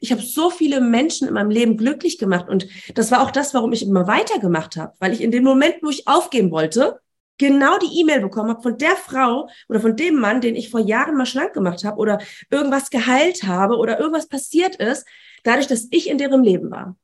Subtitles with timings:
[0.00, 3.54] Ich habe so viele Menschen in meinem Leben glücklich gemacht und das war auch das,
[3.54, 7.00] warum ich immer weitergemacht habe, weil ich in dem Moment, wo ich aufgeben wollte,
[7.38, 10.80] genau die E-Mail bekommen habe von der Frau oder von dem Mann, den ich vor
[10.80, 12.18] Jahren mal schlank gemacht habe oder
[12.50, 15.06] irgendwas geheilt habe oder irgendwas passiert ist,
[15.44, 16.96] dadurch, dass ich in deren Leben war.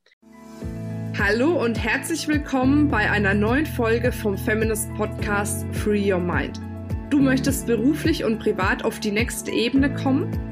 [1.18, 6.58] Hallo und herzlich willkommen bei einer neuen Folge vom Feminist Podcast Free Your Mind.
[7.10, 10.51] Du möchtest beruflich und privat auf die nächste Ebene kommen?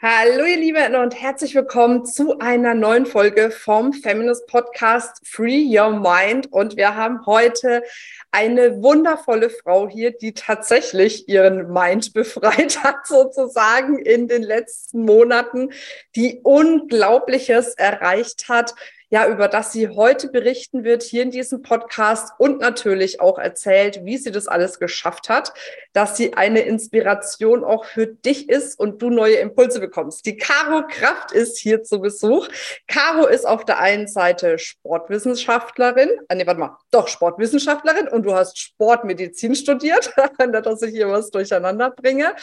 [0.00, 5.90] Hallo ihr Lieben und herzlich willkommen zu einer neuen Folge vom Feminist Podcast Free Your
[5.90, 6.52] Mind.
[6.52, 7.82] Und wir haben heute
[8.30, 15.72] eine wundervolle Frau hier, die tatsächlich ihren Mind befreit hat, sozusagen in den letzten Monaten,
[16.14, 18.76] die Unglaubliches erreicht hat
[19.10, 24.04] ja, über das sie heute berichten wird hier in diesem Podcast und natürlich auch erzählt,
[24.04, 25.52] wie sie das alles geschafft hat,
[25.92, 30.26] dass sie eine Inspiration auch für dich ist und du neue Impulse bekommst.
[30.26, 32.48] Die Caro Kraft ist hier zu Besuch.
[32.86, 38.34] Caro ist auf der einen Seite Sportwissenschaftlerin, äh, nee, warte mal, doch Sportwissenschaftlerin und du
[38.34, 40.12] hast Sportmedizin studiert,
[40.52, 42.34] dass ich hier was durcheinander bringe.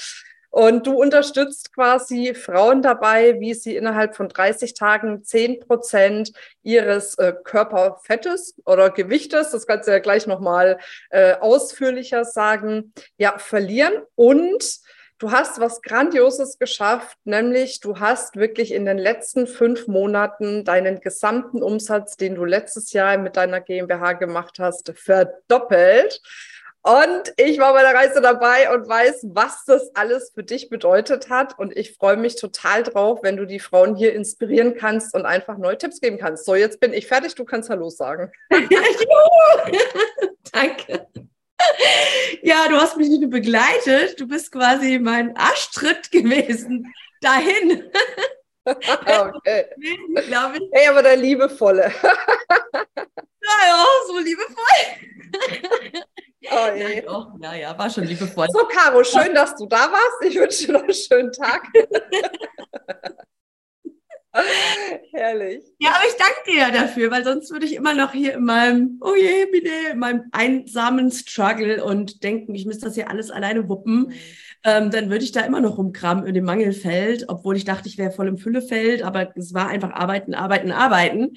[0.56, 6.32] Und du unterstützt quasi Frauen dabei, wie sie innerhalb von 30 Tagen 10 Prozent
[6.64, 13.38] ihres äh, Körperfettes oder Gewichtes, das kannst du ja gleich nochmal äh, ausführlicher sagen, ja,
[13.38, 14.04] verlieren.
[14.16, 14.80] Und
[15.18, 21.02] du hast was Grandioses geschafft, nämlich du hast wirklich in den letzten fünf Monaten deinen
[21.02, 26.22] gesamten Umsatz, den du letztes Jahr mit deiner GmbH gemacht hast, verdoppelt.
[26.86, 31.32] Und ich war bei der Reise dabei und weiß, was das alles für dich bedeutet
[31.32, 31.58] hat.
[31.58, 35.58] Und ich freue mich total drauf, wenn du die Frauen hier inspirieren kannst und einfach
[35.58, 36.46] neue Tipps geben kannst.
[36.46, 37.34] So, jetzt bin ich fertig.
[37.34, 38.32] Du kannst Hallo sagen.
[40.52, 41.08] Danke.
[42.44, 47.90] Ja, du hast mich nicht nur begleitet, du bist quasi mein Arschtritt gewesen dahin.
[48.64, 49.66] Okay.
[50.28, 50.70] Glaube ich.
[50.72, 51.92] Hey, aber der liebevolle.
[53.48, 56.04] Naja, so liebevoll.
[56.52, 57.04] Oh je.
[57.04, 58.48] Ja, ja, ja, war schon liebevoll.
[58.52, 60.24] So, Caro, schön, dass du da warst.
[60.24, 61.64] Ich wünsche dir noch einen schönen Tag.
[65.14, 65.64] Herrlich.
[65.80, 68.44] Ja, aber ich danke dir ja dafür, weil sonst würde ich immer noch hier in
[68.44, 73.32] meinem, oh je, bitte, in meinem einsamen Struggle und denken, ich müsste das hier alles
[73.32, 74.08] alleine wuppen.
[74.08, 74.14] Mhm.
[74.68, 78.00] Ähm, dann würde ich da immer noch rumkramen in dem Mangelfeld, obwohl ich dachte, ich
[78.00, 81.34] wäre voll im Füllefeld, aber es war einfach arbeiten, arbeiten, arbeiten.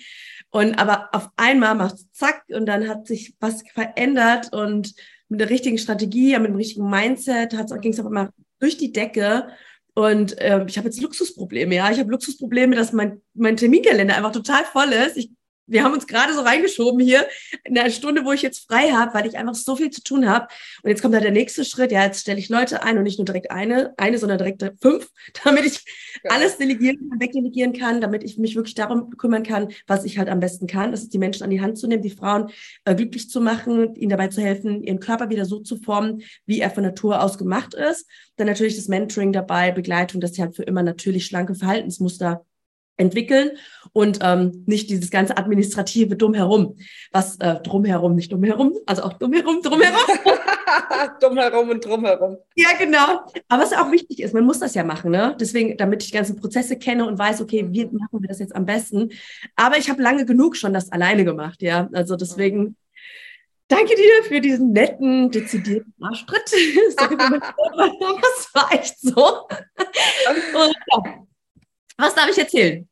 [0.51, 4.95] Und aber auf einmal macht zack und dann hat sich was verändert und
[5.29, 9.49] mit der richtigen Strategie, mit dem richtigen Mindset ging es auf einmal durch die Decke.
[9.95, 11.91] Und äh, ich habe jetzt Luxusprobleme, ja.
[11.91, 15.17] Ich habe Luxusprobleme, dass mein, mein Terminkalender einfach total voll ist.
[15.17, 15.31] Ich
[15.69, 17.27] wir haben uns gerade so reingeschoben hier
[17.65, 20.29] in der Stunde, wo ich jetzt frei habe, weil ich einfach so viel zu tun
[20.29, 20.49] habe.
[20.83, 21.93] Und jetzt kommt da der nächste Schritt.
[21.93, 25.09] Ja, jetzt stelle ich Leute ein und nicht nur direkt eine, eine, sondern direkt fünf,
[25.45, 25.84] damit ich
[26.25, 26.31] ja.
[26.31, 30.29] alles delegieren kann, wegdelegieren kann, damit ich mich wirklich darum kümmern kann, was ich halt
[30.29, 30.91] am besten kann.
[30.91, 32.50] Das ist die Menschen an die Hand zu nehmen, die Frauen
[32.85, 36.61] äh, glücklich zu machen, ihnen dabei zu helfen, ihren Körper wieder so zu formen, wie
[36.61, 38.06] er von Natur aus gemacht ist.
[38.37, 42.45] Dann natürlich das Mentoring dabei, Begleitung, dass sie halt für immer natürlich schlanke Verhaltensmuster
[42.99, 43.53] entwickeln
[43.93, 46.77] und ähm, nicht dieses ganze administrative Drumherum,
[47.13, 49.97] was äh, drumherum, nicht drumherum, also auch drumherum, drumherum.
[51.21, 52.37] drumherum und drumherum.
[52.55, 53.25] Ja, genau.
[53.49, 55.37] Aber was auch wichtig ist, man muss das ja machen, ne?
[55.41, 58.55] Deswegen, damit ich die ganzen Prozesse kenne und weiß, okay, wie machen wir das jetzt
[58.55, 59.11] am besten.
[59.57, 61.89] Aber ich habe lange genug schon das alleine gemacht, ja.
[61.93, 62.77] Also deswegen
[63.71, 66.51] Danke dir für diesen netten, dezidierten Arschtritt.
[66.97, 69.15] das war echt so.
[70.31, 71.27] Und, ja.
[71.99, 72.88] Was darf ich erzählen?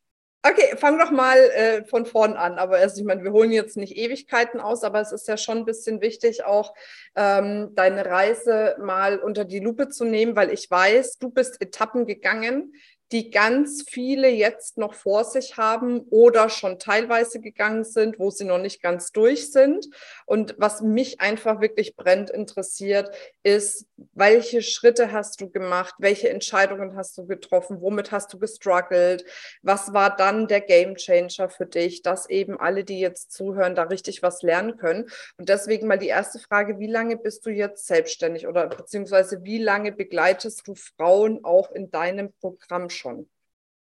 [0.48, 2.58] Okay, fang doch mal äh, von vorn an.
[2.58, 5.58] Aber also, ich meine, wir holen jetzt nicht Ewigkeiten aus, aber es ist ja schon
[5.58, 6.72] ein bisschen wichtig, auch
[7.16, 12.06] ähm, deine Reise mal unter die Lupe zu nehmen, weil ich weiß, du bist Etappen
[12.06, 12.74] gegangen,
[13.12, 18.44] die ganz viele jetzt noch vor sich haben oder schon teilweise gegangen sind, wo sie
[18.44, 19.86] noch nicht ganz durch sind.
[20.24, 23.14] Und was mich einfach wirklich brennend interessiert,
[23.44, 25.94] ist, welche Schritte hast du gemacht?
[25.98, 27.80] Welche Entscheidungen hast du getroffen?
[27.80, 29.24] Womit hast du gestruggelt?
[29.62, 33.84] Was war dann der Game Changer für dich, dass eben alle, die jetzt zuhören, da
[33.84, 35.08] richtig was lernen können?
[35.36, 39.58] Und deswegen mal die erste Frage, wie lange bist du jetzt selbstständig oder beziehungsweise wie
[39.58, 43.28] lange begleitest du Frauen auch in deinem Programm schon.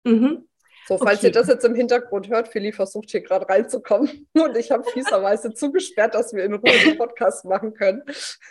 [0.05, 0.49] Mhm.
[0.89, 1.29] So, falls okay.
[1.29, 5.53] ihr das jetzt im Hintergrund hört, Philly versucht hier gerade reinzukommen und ich habe fieserweise
[5.55, 8.03] zugesperrt, dass wir in Ruhe den Podcast machen können.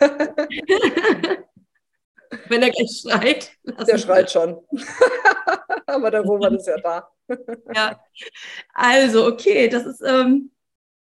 [2.48, 3.50] Wenn er gleich schreit.
[3.86, 4.58] Der schreit schon.
[5.86, 7.10] Aber der Roman ist ja da.
[7.74, 8.00] ja.
[8.72, 10.52] Also, okay, das ist, ähm,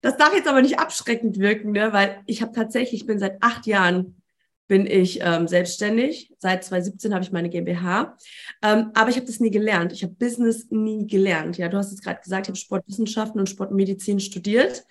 [0.01, 1.91] das darf jetzt aber nicht abschreckend wirken, ne?
[1.91, 4.21] weil ich habe tatsächlich, ich bin seit acht Jahren
[4.67, 6.33] bin ich ähm, selbstständig.
[6.39, 8.17] Seit 2017 habe ich meine GmbH.
[8.61, 9.93] Ähm, aber ich habe das nie gelernt.
[9.93, 11.57] Ich habe Business nie gelernt.
[11.57, 14.85] Ja, du hast es gerade gesagt, ich habe Sportwissenschaften und Sportmedizin studiert.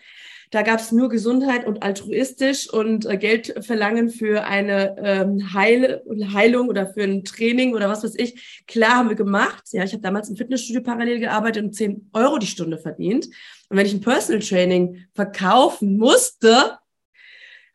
[0.50, 6.02] Da gab es nur Gesundheit und altruistisch und äh, Geld verlangen für eine ähm, Heil
[6.32, 8.64] Heilung oder für ein Training oder was weiß ich.
[8.68, 9.64] Klar haben wir gemacht.
[9.72, 13.26] Ja, ich habe damals im Fitnessstudio parallel gearbeitet und 10 Euro die Stunde verdient.
[13.68, 16.78] Und wenn ich ein Personal Training verkaufen musste,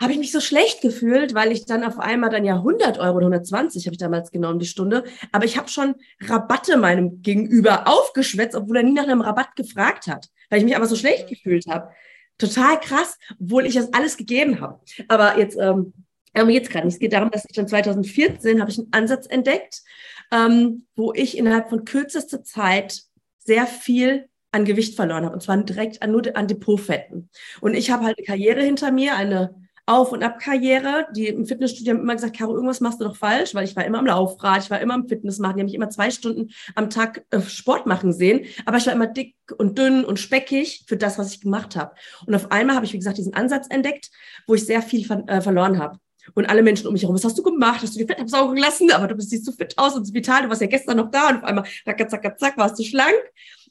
[0.02, 3.18] habe ich mich so schlecht gefühlt, weil ich dann auf einmal dann ja 100 Euro
[3.18, 5.04] oder 120 habe ich damals genommen die Stunde.
[5.32, 10.08] Aber ich habe schon Rabatte meinem Gegenüber aufgeschwätzt, obwohl er nie nach einem Rabatt gefragt
[10.08, 11.92] hat, weil ich mich aber so schlecht gefühlt habe.
[12.40, 14.80] Total krass, obwohl ich das alles gegeben habe.
[15.08, 15.94] Aber jetzt, ähm,
[16.34, 16.96] aber jetzt gerade nicht.
[16.96, 19.82] Es geht darum, dass ich dann 2014 habe ich einen Ansatz entdeckt,
[20.32, 23.02] ähm, wo ich innerhalb von kürzester Zeit
[23.38, 25.36] sehr viel an Gewicht verloren habe.
[25.36, 27.30] Und zwar direkt an, nur an Depotfetten.
[27.62, 31.08] Und ich habe halt eine Karriere hinter mir, eine auf- und Ab-Karriere.
[31.16, 33.86] Die im Fitnessstudio haben immer gesagt, Caro, irgendwas machst du doch falsch, weil ich war
[33.86, 36.52] immer am Laufrad, ich war immer am Fitness machen, die haben mich immer zwei Stunden
[36.76, 40.86] am Tag äh, Sport machen sehen, aber ich war immer dick und dünn und speckig
[40.88, 41.96] für das, was ich gemacht habe.
[42.26, 44.10] Und auf einmal habe ich, wie gesagt, diesen Ansatz entdeckt,
[44.48, 46.00] wo ich sehr viel ver äh, verloren habe.
[46.34, 47.82] Und alle Menschen um mich herum, was hast du gemacht?
[47.82, 48.92] Hast du die Fett absaugen lassen?
[48.92, 50.44] Aber du bist siehst so fit aus und so vital.
[50.44, 53.16] Du warst ja gestern noch da und auf einmal, zack, zack, zack, warst du schlank.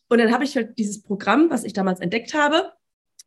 [0.09, 2.73] Und dann habe ich halt dieses Programm, was ich damals entdeckt habe,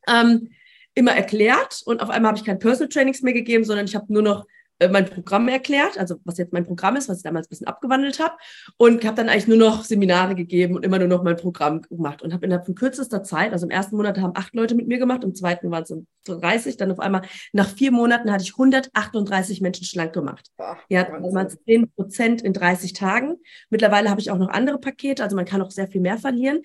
[0.08, 0.50] ähm,
[0.96, 4.12] immer erklärt und auf einmal habe ich kein Personal Trainings mehr gegeben, sondern ich habe
[4.12, 4.46] nur noch
[4.80, 7.68] äh, mein Programm erklärt, also was jetzt mein Programm ist, was ich damals ein bisschen
[7.68, 8.36] abgewandelt habe
[8.78, 12.22] und habe dann eigentlich nur noch Seminare gegeben und immer nur noch mein Programm gemacht
[12.22, 14.98] und habe innerhalb von kürzester Zeit, also im ersten Monat haben acht Leute mit mir
[14.98, 17.22] gemacht, im zweiten waren es so 30, dann auf einmal
[17.54, 20.50] nach vier Monaten hatte ich 138 Menschen schlank gemacht.
[20.58, 23.36] Boah, ja, damals 10 Prozent in 30 Tagen.
[23.70, 26.62] Mittlerweile habe ich auch noch andere Pakete, also man kann auch sehr viel mehr verlieren.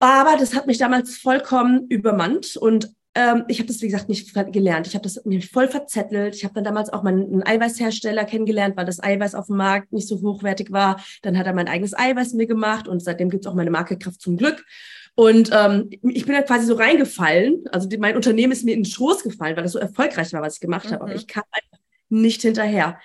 [0.00, 4.32] Aber das hat mich damals vollkommen übermannt und ähm, ich habe das, wie gesagt, nicht
[4.52, 4.86] gelernt.
[4.86, 6.34] Ich habe das mir voll verzettelt.
[6.36, 10.08] Ich habe dann damals auch meinen Eiweißhersteller kennengelernt, weil das Eiweiß auf dem Markt nicht
[10.08, 11.02] so hochwertig war.
[11.22, 13.98] Dann hat er mein eigenes Eiweiß mir gemacht und seitdem gibt es auch meine Marke
[13.98, 14.64] Kraft zum Glück.
[15.14, 17.64] Und ähm, ich bin da quasi so reingefallen.
[17.72, 20.42] Also die, mein Unternehmen ist mir in den Schoß gefallen, weil das so erfolgreich war,
[20.42, 20.92] was ich gemacht mhm.
[20.92, 21.04] habe.
[21.04, 23.00] Aber ich kam einfach nicht hinterher.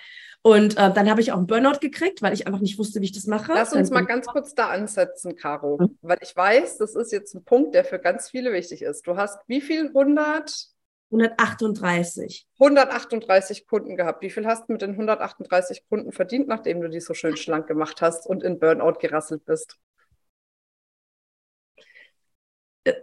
[0.46, 3.06] Und äh, dann habe ich auch einen Burnout gekriegt, weil ich einfach nicht wusste, wie
[3.06, 3.54] ich das mache.
[3.54, 5.98] Lass uns mal ganz kurz da ansetzen, Caro, mhm.
[6.02, 9.06] weil ich weiß, das ist jetzt ein Punkt, der für ganz viele wichtig ist.
[9.06, 9.86] Du hast wie viel?
[9.86, 10.68] 100?
[11.10, 12.46] 138.
[12.60, 14.20] 138 Kunden gehabt.
[14.20, 17.66] Wie viel hast du mit den 138 Kunden verdient, nachdem du die so schön schlank
[17.66, 19.78] gemacht hast und in Burnout gerasselt bist?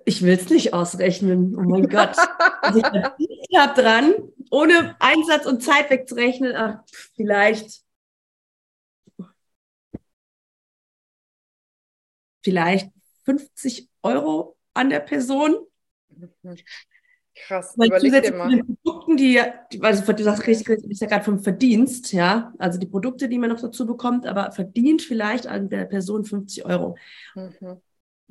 [0.06, 1.56] Ich will es nicht ausrechnen.
[1.58, 2.16] Oh mein Gott.
[2.62, 2.80] Also
[3.18, 4.14] ich habe dran,
[4.52, 6.84] ohne Einsatz und Zeit wegzurechnen, ach,
[7.16, 7.82] vielleicht,
[12.44, 12.92] vielleicht
[13.26, 15.56] 50 Euro an der Person.
[17.34, 21.40] Krass, Weil zusätzlich zu den Produkten, die, also du sagst richtig, ist ja gerade vom
[21.40, 25.86] Verdienst, ja, also die Produkte, die man noch dazu bekommt, aber verdient vielleicht an der
[25.86, 26.98] Person 50 Euro.
[27.34, 27.82] Mhm.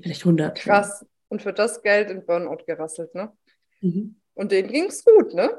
[0.00, 0.58] Vielleicht 100.
[0.58, 1.04] Krass.
[1.30, 3.32] Und für das Geld in Burnout gerasselt, ne?
[3.80, 4.16] Mhm.
[4.34, 5.58] Und denen ging es gut, ne?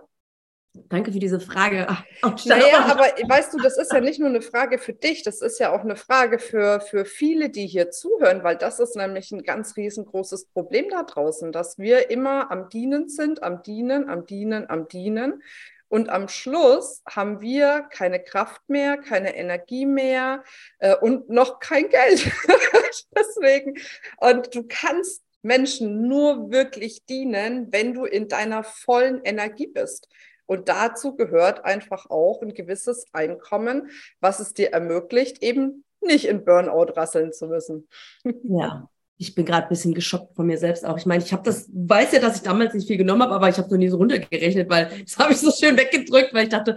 [0.74, 1.86] Danke für diese Frage.
[2.22, 5.42] Ach, naja, aber weißt du, das ist ja nicht nur eine Frage für dich, das
[5.42, 9.32] ist ja auch eine Frage für, für viele, die hier zuhören, weil das ist nämlich
[9.32, 14.26] ein ganz riesengroßes Problem da draußen, dass wir immer am Dienen sind, am Dienen, am
[14.26, 15.42] Dienen, am Dienen.
[15.90, 20.46] Und am Schluss haben wir keine Kraft mehr, keine Energie mehr
[20.80, 22.32] äh, und noch kein Geld.
[23.18, 23.78] Deswegen,
[24.18, 30.08] und du kannst Menschen nur wirklich dienen, wenn du in deiner vollen Energie bist.
[30.46, 36.44] Und dazu gehört einfach auch ein gewisses Einkommen, was es dir ermöglicht, eben nicht in
[36.44, 37.88] Burnout rasseln zu müssen.
[38.44, 40.98] Ja, ich bin gerade ein bisschen geschockt von mir selbst auch.
[40.98, 43.50] Ich meine, ich habe das, weiß ja, dass ich damals nicht viel genommen habe, aber
[43.50, 46.46] ich habe es noch nie so runtergerechnet, weil das habe ich so schön weggedrückt, weil
[46.46, 46.76] ich dachte,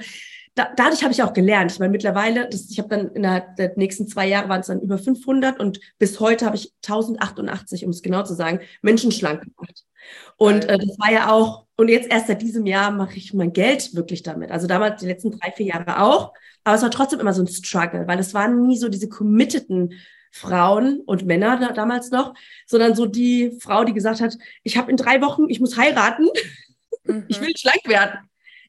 [0.55, 1.73] da, dadurch habe ich auch gelernt.
[1.73, 4.81] Ich meine, mittlerweile, das, ich habe dann innerhalb der nächsten zwei Jahre waren es dann
[4.81, 9.43] über 500 und bis heute habe ich 1088, um es genau zu sagen, Menschen schlank
[9.43, 9.85] gemacht.
[10.37, 13.53] Und äh, das war ja auch, und jetzt erst seit diesem Jahr mache ich mein
[13.53, 14.51] Geld wirklich damit.
[14.51, 16.33] Also damals die letzten drei, vier Jahre auch.
[16.63, 19.95] Aber es war trotzdem immer so ein Struggle, weil es waren nie so diese committeden
[20.31, 22.35] Frauen und Männer da, damals noch,
[22.67, 26.27] sondern so die Frau, die gesagt hat, ich habe in drei Wochen, ich muss heiraten,
[27.05, 27.25] mhm.
[27.29, 28.19] ich will schlank werden.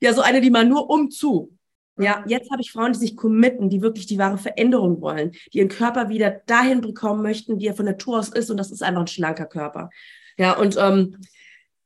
[0.02, 1.55] Ja, so eine, die man nur umzu.
[1.98, 2.30] Ja, mhm.
[2.30, 5.70] jetzt habe ich Frauen, die sich committen, die wirklich die wahre Veränderung wollen, die ihren
[5.70, 8.50] Körper wieder dahin bekommen möchten, wie er von Natur aus ist.
[8.52, 9.90] Und das ist einfach ein schlanker Körper.
[10.38, 11.18] Ja, und ähm,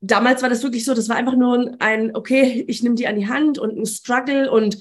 [0.01, 3.19] damals war das wirklich so, das war einfach nur ein, okay, ich nehme die an
[3.19, 4.77] die Hand und ein Struggle und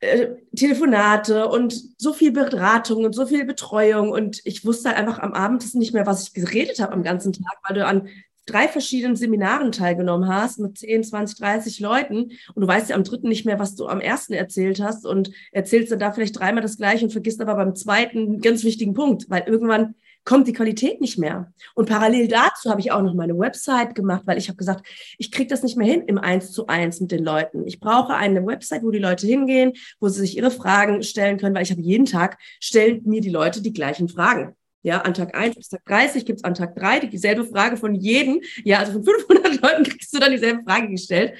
[0.00, 5.20] äh, Telefonate und so viel Beratung und so viel Betreuung und ich wusste halt einfach
[5.20, 8.08] am Abend nicht mehr, was ich geredet habe am ganzen Tag, weil du an
[8.46, 13.04] drei verschiedenen Seminaren teilgenommen hast mit 10, 20, 30 Leuten und du weißt ja am
[13.04, 16.62] dritten nicht mehr, was du am ersten erzählt hast und erzählst dann da vielleicht dreimal
[16.62, 20.52] das gleiche und vergisst aber beim zweiten einen ganz wichtigen Punkt, weil irgendwann kommt die
[20.52, 21.52] Qualität nicht mehr.
[21.74, 24.86] Und parallel dazu habe ich auch noch meine Website gemacht, weil ich habe gesagt,
[25.18, 27.66] ich kriege das nicht mehr hin im Eins zu eins mit den Leuten.
[27.66, 31.54] Ich brauche eine Website, wo die Leute hingehen, wo sie sich ihre Fragen stellen können,
[31.54, 34.56] weil ich habe jeden Tag stellen mir die Leute die gleichen Fragen.
[34.84, 38.42] Ja, an Tag 1 bis Tag 30 gibt's an Tag 3 dieselbe Frage von jedem.
[38.64, 41.32] Ja, also von 500 Leuten kriegst du dann dieselbe Frage gestellt.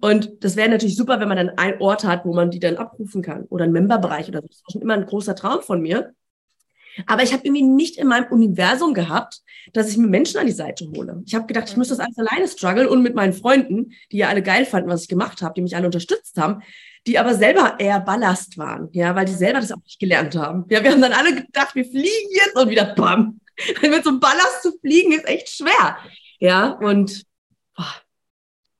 [0.00, 2.76] Und das wäre natürlich super, wenn man dann einen Ort hat, wo man die dann
[2.76, 3.46] abrufen kann.
[3.46, 4.46] Oder einen Memberbereich oder so.
[4.46, 6.14] Das war schon immer ein großer Traum von mir.
[7.06, 9.40] Aber ich habe irgendwie nicht in meinem Universum gehabt,
[9.72, 11.20] dass ich mir Menschen an die Seite hole.
[11.26, 14.28] Ich habe gedacht, ich muss das alles alleine strugglen und mit meinen Freunden, die ja
[14.28, 16.62] alle geil fanden, was ich gemacht habe, die mich alle unterstützt haben,
[17.06, 20.64] die aber selber eher Ballast waren, ja, weil die selber das auch nicht gelernt haben.
[20.68, 23.40] Ja, wir haben dann alle gedacht, wir fliegen jetzt und wieder bam.
[23.82, 25.98] Mit so einem Ballast zu fliegen ist echt schwer.
[26.38, 27.24] Ja, und
[27.76, 27.94] boah,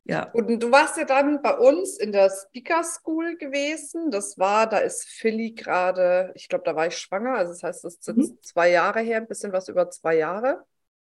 [0.04, 0.30] ja.
[0.32, 4.10] Und du warst ja dann bei uns in der Speaker School gewesen.
[4.10, 7.34] Das war, da ist Philly gerade, ich glaube, da war ich schwanger.
[7.34, 8.38] Also das heißt, das sind mhm.
[8.42, 10.64] zwei Jahre her, ein bisschen was über zwei Jahre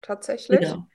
[0.01, 0.63] tatsächlich.
[0.63, 0.87] Ja.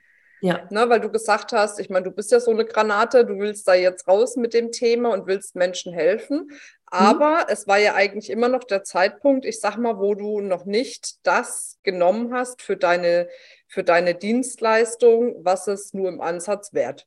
[0.46, 0.60] Ja.
[0.70, 3.66] Ne, weil du gesagt hast, ich meine, du bist ja so eine Granate, du willst
[3.66, 6.48] da jetzt raus mit dem Thema und willst Menschen helfen.
[6.48, 6.58] Mhm.
[6.86, 7.44] Aber mhm.
[7.48, 11.26] es war ja eigentlich immer noch der Zeitpunkt, ich sag mal, wo du noch nicht
[11.26, 13.28] das genommen hast für deine,
[13.66, 17.06] für deine Dienstleistung, was es nur im Ansatz wert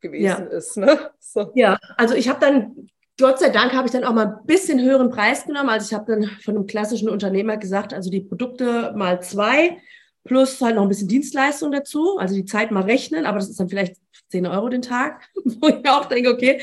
[0.00, 0.56] gewesen ja.
[0.56, 0.76] ist.
[0.76, 1.10] Ne?
[1.20, 1.52] So.
[1.54, 2.88] Ja, also ich habe dann,
[3.20, 5.68] Gott sei Dank, habe ich dann auch mal ein bisschen höheren Preis genommen.
[5.68, 9.76] Also ich habe dann von einem klassischen Unternehmer gesagt, also die Produkte mal zwei
[10.24, 13.60] plus halt noch ein bisschen Dienstleistung dazu, also die Zeit mal rechnen, aber das ist
[13.60, 13.96] dann vielleicht
[14.30, 16.60] 10 Euro den Tag, wo ich auch denke, okay,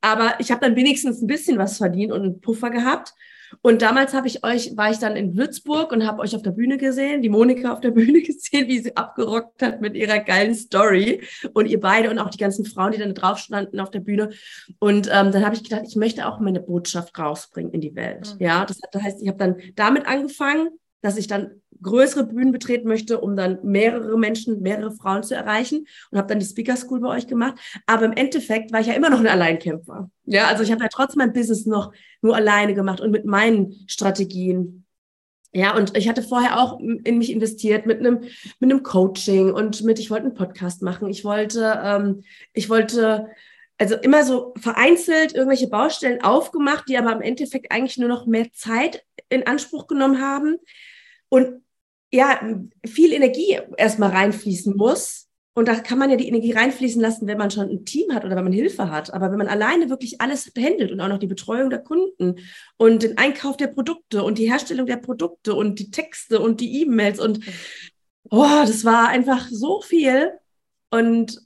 [0.00, 3.14] aber ich habe dann wenigstens ein bisschen was verdient und einen Puffer gehabt
[3.62, 6.52] und damals habe ich euch, war ich dann in Würzburg und habe euch auf der
[6.52, 10.54] Bühne gesehen, die Monika auf der Bühne gesehen, wie sie abgerockt hat mit ihrer geilen
[10.54, 11.22] Story.
[11.52, 14.30] Und ihr beide und auch die ganzen Frauen, die dann drauf standen auf der Bühne.
[14.78, 18.34] Und ähm, dann habe ich gedacht, ich möchte auch meine Botschaft rausbringen in die Welt.
[18.38, 18.46] Mhm.
[18.46, 20.68] Ja, das, das heißt, ich habe dann damit angefangen,
[21.02, 25.86] dass ich dann größere Bühnen betreten möchte, um dann mehrere Menschen, mehrere Frauen zu erreichen
[26.10, 27.58] und habe dann die Speaker School bei euch gemacht.
[27.86, 30.10] Aber im Endeffekt war ich ja immer noch ein Alleinkämpfer.
[30.24, 33.74] Ja, also ich habe ja trotzdem mein Business noch nur alleine gemacht und mit meinen
[33.86, 34.84] Strategien.
[35.52, 38.20] Ja, und ich hatte vorher auch in mich investiert mit einem
[38.60, 41.08] mit einem Coaching und mit ich wollte einen Podcast machen.
[41.08, 42.22] Ich wollte ähm,
[42.52, 43.28] ich wollte
[43.76, 48.52] also immer so vereinzelt irgendwelche Baustellen aufgemacht, die aber im Endeffekt eigentlich nur noch mehr
[48.52, 50.58] Zeit in Anspruch genommen haben.
[51.30, 51.62] Und
[52.12, 52.40] ja,
[52.86, 55.28] viel Energie erstmal reinfließen muss.
[55.52, 58.24] Und da kann man ja die Energie reinfließen lassen, wenn man schon ein Team hat
[58.24, 59.12] oder wenn man Hilfe hat.
[59.12, 62.36] Aber wenn man alleine wirklich alles handelt und auch noch die Betreuung der Kunden
[62.76, 66.82] und den Einkauf der Produkte und die Herstellung der Produkte und die Texte und die
[66.82, 67.40] E-Mails und
[68.30, 70.32] oh, das war einfach so viel.
[70.90, 71.40] Und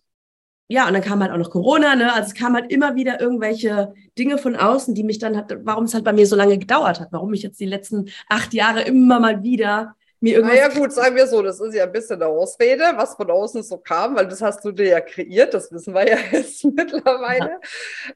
[0.68, 2.12] ja, und dann kam halt auch noch Corona, ne?
[2.12, 5.84] Also es kam halt immer wieder irgendwelche Dinge von außen, die mich dann hat, warum
[5.84, 8.82] es halt bei mir so lange gedauert hat, warum ich jetzt die letzten acht Jahre
[8.82, 9.94] immer mal wieder
[10.24, 10.58] mir irgendwas.
[10.58, 13.62] Naja, gut, sagen wir so, das ist ja ein bisschen eine Ausrede, was von außen
[13.62, 17.50] so kam, weil das hast du dir ja kreiert, das wissen wir ja jetzt mittlerweile.
[17.50, 17.60] Ja.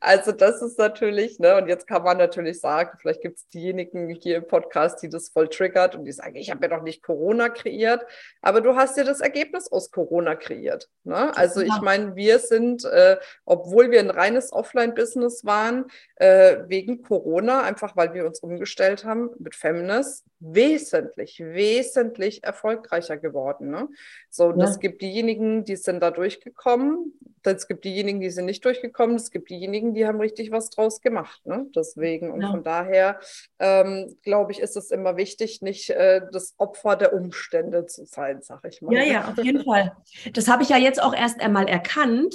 [0.00, 4.08] Also, das ist natürlich, ne, und jetzt kann man natürlich sagen, vielleicht gibt es diejenigen
[4.08, 7.02] hier im Podcast, die das voll triggert und die sagen, ich habe ja doch nicht
[7.02, 8.04] Corona kreiert,
[8.42, 10.88] aber du hast ja das Ergebnis aus Corona kreiert.
[11.04, 11.36] Ne?
[11.36, 15.86] Also, ich meine, wir sind, äh, obwohl wir ein reines Offline-Business waren,
[16.16, 21.97] äh, wegen Corona, einfach weil wir uns umgestellt haben mit Feminist, wesentlich, wesentlich
[22.42, 23.70] erfolgreicher geworden.
[23.70, 23.88] Ne?
[24.30, 24.64] So, ja.
[24.64, 27.12] es gibt diejenigen, die sind da durchgekommen,
[27.44, 31.00] es gibt diejenigen, die sind nicht durchgekommen, es gibt diejenigen, die haben richtig was draus
[31.00, 31.44] gemacht.
[31.46, 31.66] Ne?
[31.74, 32.50] Deswegen und ja.
[32.50, 33.20] von daher
[33.58, 38.40] ähm, glaube ich, ist es immer wichtig, nicht äh, das Opfer der Umstände zu sein,
[38.42, 38.94] sag ich mal.
[38.94, 39.96] Ja, ja, auf jeden Fall.
[40.32, 42.34] Das habe ich ja jetzt auch erst einmal erkannt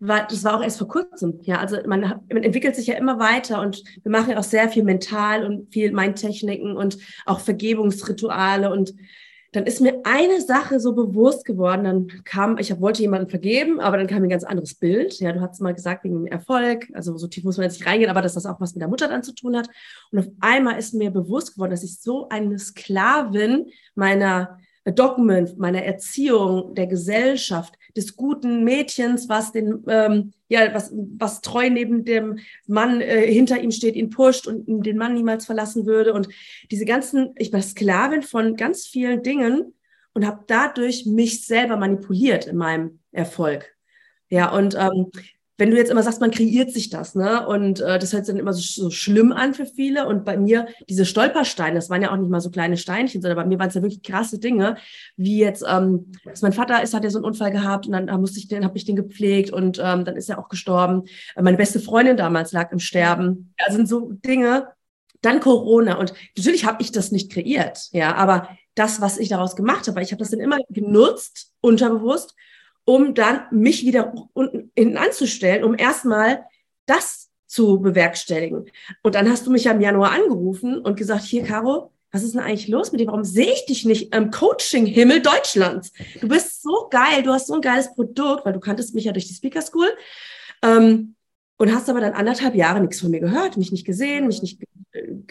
[0.00, 1.38] war, das war auch erst vor kurzem.
[1.42, 4.68] Ja, also man, man, entwickelt sich ja immer weiter und wir machen ja auch sehr
[4.68, 8.94] viel mental und viel Mindtechniken und auch Vergebungsrituale und
[9.52, 13.96] dann ist mir eine Sache so bewusst geworden, dann kam, ich wollte jemanden vergeben, aber
[13.96, 15.18] dann kam ein ganz anderes Bild.
[15.18, 18.10] Ja, du hast mal gesagt, wegen Erfolg, also so tief muss man jetzt nicht reingehen,
[18.10, 19.68] aber dass das auch was mit der Mutter dann zu tun hat.
[20.12, 23.66] Und auf einmal ist mir bewusst geworden, dass ich so eine Sklavin
[23.96, 31.40] meiner Dogmen, meiner Erziehung, der Gesellschaft, des guten Mädchens, was den, ähm, ja, was, was
[31.40, 35.86] treu neben dem Mann äh, hinter ihm steht, ihn pusht und den Mann niemals verlassen
[35.86, 36.12] würde.
[36.12, 36.28] Und
[36.70, 39.74] diese ganzen, ich war Sklavin von ganz vielen Dingen
[40.12, 43.74] und habe dadurch mich selber manipuliert in meinem Erfolg.
[44.28, 45.10] Ja, und ähm,
[45.60, 47.46] wenn du jetzt immer sagst, man kreiert sich das, ne?
[47.46, 50.06] Und äh, das hört sich dann immer so, so schlimm an für viele.
[50.06, 53.36] Und bei mir, diese Stolpersteine, das waren ja auch nicht mal so kleine Steinchen, sondern
[53.36, 54.76] bei mir waren es ja wirklich krasse Dinge,
[55.16, 58.06] wie jetzt, ähm, dass mein Vater ist, hat ja so einen Unfall gehabt und dann
[58.06, 61.04] da musste ich den, habe ich den gepflegt und ähm, dann ist er auch gestorben.
[61.38, 63.52] Meine beste Freundin damals lag im Sterben.
[63.58, 64.68] Also sind so Dinge.
[65.20, 65.98] Dann Corona.
[65.98, 70.00] Und natürlich habe ich das nicht kreiert, ja, aber das, was ich daraus gemacht habe,
[70.00, 72.34] ich habe das dann immer genutzt, unterbewusst,
[72.90, 76.44] um dann mich wieder unten hinten anzustellen, um erstmal
[76.86, 78.68] das zu bewerkstelligen.
[79.04, 82.34] Und dann hast du mich ja im Januar angerufen und gesagt, hier, Caro, was ist
[82.34, 83.06] denn eigentlich los mit dir?
[83.06, 85.92] Warum sehe ich dich nicht im Coaching-Himmel Deutschlands?
[86.20, 89.12] Du bist so geil, du hast so ein geiles Produkt, weil du kanntest mich ja
[89.12, 89.88] durch die Speaker School.
[90.60, 91.14] Ähm,
[91.58, 94.60] und hast aber dann anderthalb Jahre nichts von mir gehört, mich nicht gesehen, mich nicht,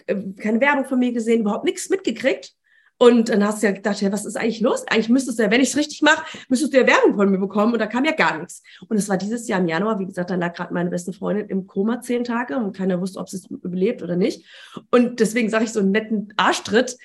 [0.06, 2.54] äh, keine Werbung von mir gesehen, überhaupt nichts mitgekriegt.
[3.02, 4.86] Und dann hast du ja gedacht, ja, was ist eigentlich los?
[4.86, 7.38] Eigentlich müsstest du ja, wenn ich es richtig mache, müsstest du ja Werbung von mir
[7.38, 7.72] bekommen.
[7.72, 8.62] Und da kam ja gar nichts.
[8.88, 11.48] Und es war dieses Jahr im Januar, wie gesagt, da lag gerade meine beste Freundin
[11.48, 14.44] im Koma zehn Tage und keiner wusste, ob sie es überlebt oder nicht.
[14.90, 16.98] Und deswegen sage ich so einen netten Arschtritt.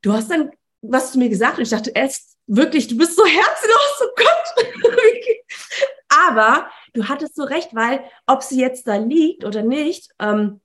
[0.00, 3.26] Du hast dann was zu mir gesagt und ich dachte, es wirklich, du bist so
[3.26, 4.94] herzlos, oh Gott.
[6.30, 10.62] Aber du hattest so recht, weil ob sie jetzt da liegt oder nicht, ähm,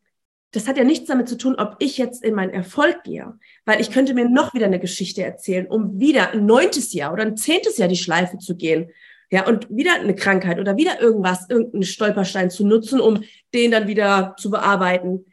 [0.56, 3.82] das hat ja nichts damit zu tun, ob ich jetzt in meinen Erfolg gehe, weil
[3.82, 7.36] ich könnte mir noch wieder eine Geschichte erzählen, um wieder ein neuntes Jahr oder ein
[7.36, 8.90] zehntes Jahr die Schleife zu gehen.
[9.32, 13.88] Ja, und wieder eine Krankheit oder wieder irgendwas, irgendeinen Stolperstein zu nutzen, um den dann
[13.88, 15.26] wieder zu bearbeiten.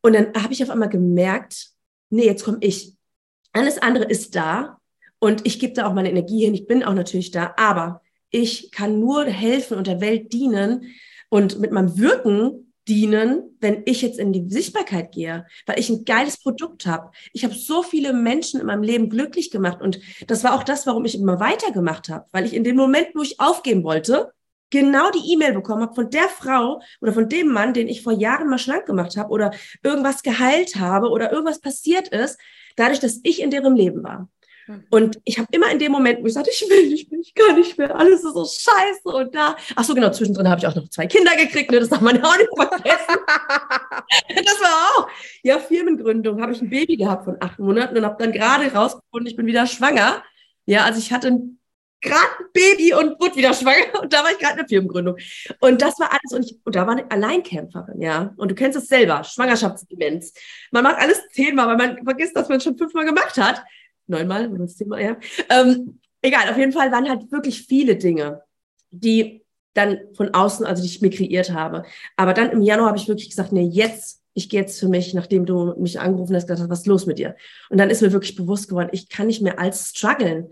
[0.00, 1.68] Und dann habe ich auf einmal gemerkt,
[2.10, 2.94] nee, jetzt komme ich.
[3.52, 4.78] Alles andere ist da
[5.20, 6.54] und ich gebe da auch meine Energie hin.
[6.54, 10.94] Ich bin auch natürlich da, aber ich kann nur helfen und der Welt dienen
[11.28, 16.04] und mit meinem Wirken dienen, wenn ich jetzt in die Sichtbarkeit gehe, weil ich ein
[16.04, 17.10] geiles Produkt habe.
[17.32, 20.86] Ich habe so viele Menschen in meinem Leben glücklich gemacht und das war auch das,
[20.86, 24.32] warum ich immer weitergemacht habe, weil ich in dem Moment, wo ich aufgeben wollte,
[24.70, 28.12] genau die E-Mail bekommen habe von der Frau oder von dem Mann, den ich vor
[28.12, 32.38] Jahren mal schlank gemacht habe oder irgendwas geheilt habe oder irgendwas passiert ist,
[32.76, 34.28] dadurch, dass ich in deren Leben war.
[34.66, 34.84] Mhm.
[34.90, 37.34] Und ich habe immer in dem Moment, wo ich sagte, ich will nicht mehr, ich
[37.34, 39.56] kann nicht mehr, alles ist so scheiße und da.
[39.76, 42.16] Ach so, genau, zwischendrin habe ich auch noch zwei Kinder gekriegt, ne, das darf man
[42.16, 43.20] ja auch nicht vergessen.
[44.44, 45.08] das war auch.
[45.42, 49.26] Ja, Firmengründung, habe ich ein Baby gehabt von acht Monaten und habe dann gerade rausgefunden,
[49.26, 50.22] ich bin wieder schwanger.
[50.66, 51.38] Ja, also ich hatte
[52.00, 55.16] gerade ein Baby und wurde wieder schwanger und da war ich gerade in der Firmengründung.
[55.60, 58.32] Und das war alles und, ich, und da war eine Alleinkämpferin, ja.
[58.36, 60.32] Und du kennst es selber, Schwangerschaftsdemenz.
[60.70, 63.62] Man macht alles zehnmal, weil man vergisst, dass man es schon fünfmal gemacht hat
[64.06, 65.16] neunmal, das Thema, ja.
[65.50, 68.42] Ähm, egal, auf jeden Fall waren halt wirklich viele Dinge,
[68.90, 69.42] die
[69.74, 71.84] dann von außen, also die ich mir kreiert habe.
[72.16, 75.14] Aber dann im Januar habe ich wirklich gesagt, nee, jetzt, ich gehe jetzt für mich,
[75.14, 77.36] nachdem du mich angerufen hast, gesagt was ist los mit dir?
[77.70, 80.48] Und dann ist mir wirklich bewusst geworden, ich kann nicht mehr als strugglen.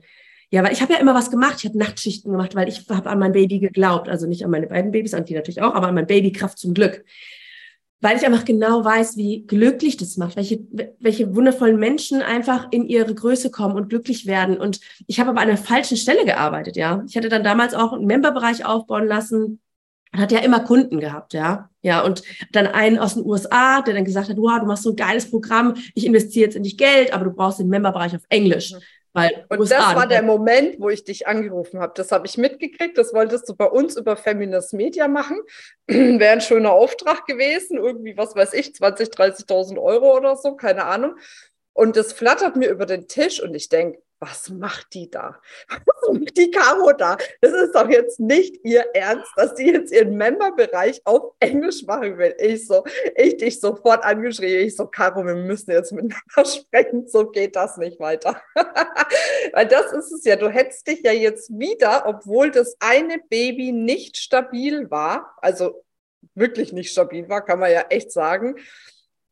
[0.51, 1.57] Ja, weil ich habe ja immer was gemacht.
[1.59, 4.11] Ich habe Nachtschichten gemacht, weil ich habe an mein Baby geglaubt.
[4.11, 6.59] Also nicht an meine beiden Babys, an die natürlich auch, aber an mein Baby Kraft
[6.59, 7.05] zum Glück
[8.03, 10.61] weil ich einfach genau weiß, wie glücklich das macht, welche,
[10.99, 14.59] welche wundervollen Menschen einfach in ihre Größe kommen und glücklich werden.
[14.59, 17.05] Und ich habe aber an der falschen Stelle gearbeitet, ja.
[17.09, 19.61] Ich hatte dann damals auch einen Memberbereich aufbauen lassen
[20.13, 21.71] und hatte ja immer Kunden gehabt, ja.
[21.81, 24.91] Ja, und dann einen aus den USA, der dann gesagt hat, wow, du machst so
[24.91, 28.23] ein geiles Programm, ich investiere jetzt in dich Geld, aber du brauchst den Memberbereich auf
[28.29, 28.75] Englisch.
[29.15, 31.93] Weil und USA, das war der Moment, wo ich dich angerufen habe.
[31.97, 32.97] Das habe ich mitgekriegt.
[32.97, 35.39] Das wolltest du bei uns über Feminist Media machen.
[35.87, 37.77] Wäre ein schöner Auftrag gewesen.
[37.77, 41.17] Irgendwie, was weiß ich, 20, 30.000 Euro oder so, keine Ahnung.
[41.75, 45.41] Und das flattert mir über den Tisch und ich denke, was macht die da?
[45.69, 47.17] Was macht die Caro da?
[47.41, 52.19] Das ist doch jetzt nicht ihr Ernst, dass die jetzt ihren Memberbereich auf Englisch machen
[52.19, 52.35] will.
[52.39, 52.85] Ich so,
[53.17, 54.65] ich dich sofort angeschrieben.
[54.65, 57.09] Ich so, Caro, wir müssen jetzt miteinander sprechen.
[57.09, 58.41] So geht das nicht weiter.
[59.53, 60.37] Weil das ist es ja.
[60.37, 65.83] Du hättest dich ja jetzt wieder, obwohl das eine Baby nicht stabil war, also
[66.35, 68.57] wirklich nicht stabil war, kann man ja echt sagen,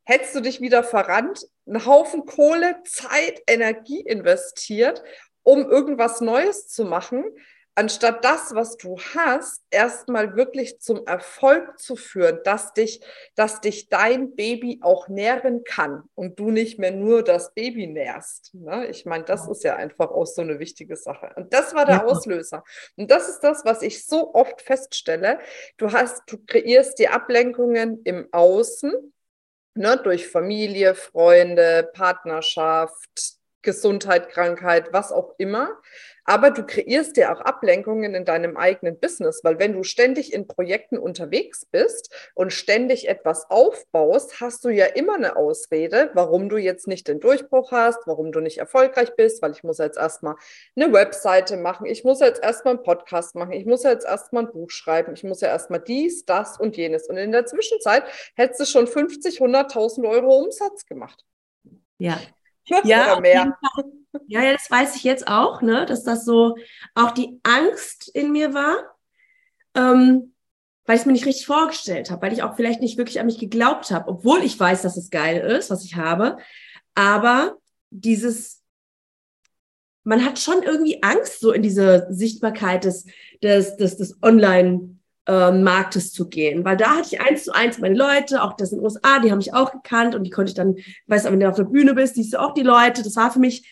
[0.05, 5.03] hättest du dich wieder verrannt, einen Haufen Kohle, Zeit, Energie investiert,
[5.43, 7.25] um irgendwas Neues zu machen,
[7.75, 13.01] anstatt das, was du hast, erstmal wirklich zum Erfolg zu führen, dass dich,
[13.37, 18.55] dass dich dein Baby auch nähren kann und du nicht mehr nur das Baby nährst.
[18.55, 18.89] Ne?
[18.89, 21.33] Ich meine, das ist ja einfach auch so eine wichtige Sache.
[21.37, 22.05] Und das war der ja.
[22.05, 22.65] Auslöser.
[22.97, 25.39] Und das ist das, was ich so oft feststelle.
[25.79, 28.93] Du hast, du kreierst die Ablenkungen im Außen,
[29.75, 35.79] ne, durch Familie, Freunde, Partnerschaft, Gesundheit, Krankheit, was auch immer.
[36.25, 40.46] Aber du kreierst dir auch Ablenkungen in deinem eigenen Business, weil wenn du ständig in
[40.46, 46.57] Projekten unterwegs bist und ständig etwas aufbaust, hast du ja immer eine Ausrede, warum du
[46.57, 50.37] jetzt nicht den Durchbruch hast, warum du nicht erfolgreich bist, weil ich muss jetzt erstmal
[50.77, 54.53] eine Webseite machen, ich muss jetzt erstmal einen Podcast machen, ich muss jetzt erstmal ein
[54.53, 57.09] Buch schreiben, ich muss ja erstmal dies, das und jenes.
[57.09, 58.05] Und in der Zwischenzeit
[58.37, 61.25] hättest du schon 50, 100.000 Euro Umsatz gemacht.
[61.99, 62.20] Ja,
[62.85, 63.59] ja, oder mehr.
[64.27, 66.57] Ja, ja, das weiß ich jetzt auch, ne, dass das so
[66.95, 68.77] auch die Angst in mir war,
[69.75, 70.35] ähm,
[70.85, 73.27] weil ich es mir nicht richtig vorgestellt habe, weil ich auch vielleicht nicht wirklich an
[73.27, 76.39] mich geglaubt habe, obwohl ich weiß, dass es geil ist, was ich habe.
[76.95, 77.57] Aber
[77.91, 78.63] dieses,
[80.03, 83.07] man hat schon irgendwie Angst so in diese Sichtbarkeit des,
[83.43, 85.00] des, des, des Online-
[85.31, 88.73] ähm, Marktes zu gehen, weil da hatte ich eins zu eins meine Leute, auch das
[88.73, 91.31] in den USA, die haben mich auch gekannt und die konnte ich dann, weißt du,
[91.31, 93.05] wenn du auf der Bühne bist, siehst du auch die Leute.
[93.05, 93.71] Das war für mich,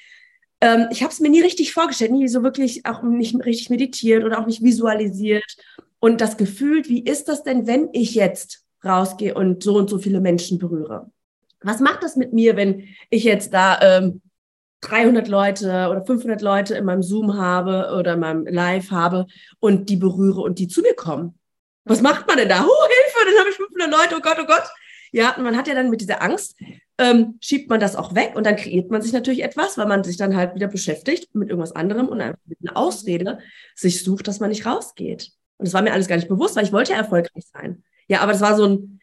[0.61, 4.25] ähm, ich habe es mir nie richtig vorgestellt, nie so wirklich auch nicht richtig meditiert
[4.25, 5.57] oder auch nicht visualisiert
[5.99, 9.99] und das Gefühl, wie ist das denn, wenn ich jetzt rausgehe und so und so
[9.99, 11.11] viele Menschen berühre?
[11.61, 14.23] Was macht das mit mir, wenn ich jetzt da ähm,
[14.83, 19.27] 300 Leute oder 500 Leute in meinem Zoom habe oder in meinem Live habe
[19.59, 21.38] und die berühre und die zu mir kommen?
[21.88, 22.64] Was macht man denn da?
[22.64, 24.64] Oh, Hilfe, dann habe ich 500 Leute, oh Gott, oh Gott.
[25.11, 26.57] Ja, und man hat ja dann mit dieser Angst,
[26.98, 30.05] ähm, schiebt man das auch weg und dann kreiert man sich natürlich etwas, weil man
[30.05, 33.38] sich dann halt wieder beschäftigt mit irgendwas anderem und einfach mit einer Ausrede
[33.74, 35.31] sich sucht, dass man nicht rausgeht.
[35.57, 37.85] Und das war mir alles gar nicht bewusst, weil ich wollte ja erfolgreich sein.
[38.09, 39.01] Ja, aber das war so ein,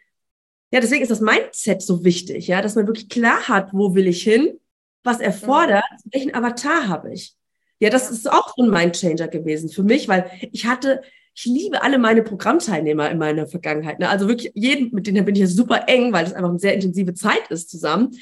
[0.71, 4.07] ja, deswegen ist das Mindset so wichtig, ja, dass man wirklich klar hat, wo will
[4.07, 4.59] ich hin,
[5.03, 7.35] was erfordert, welchen Avatar habe ich.
[7.79, 11.01] Ja, das ist auch so ein Mindchanger gewesen für mich, weil ich hatte
[11.35, 13.99] ich liebe alle meine Programmteilnehmer in meiner Vergangenheit.
[13.99, 14.07] Ne?
[14.07, 16.73] Also wirklich jeden, mit denen bin ich ja super eng, weil es einfach eine sehr
[16.73, 18.17] intensive Zeit ist zusammen.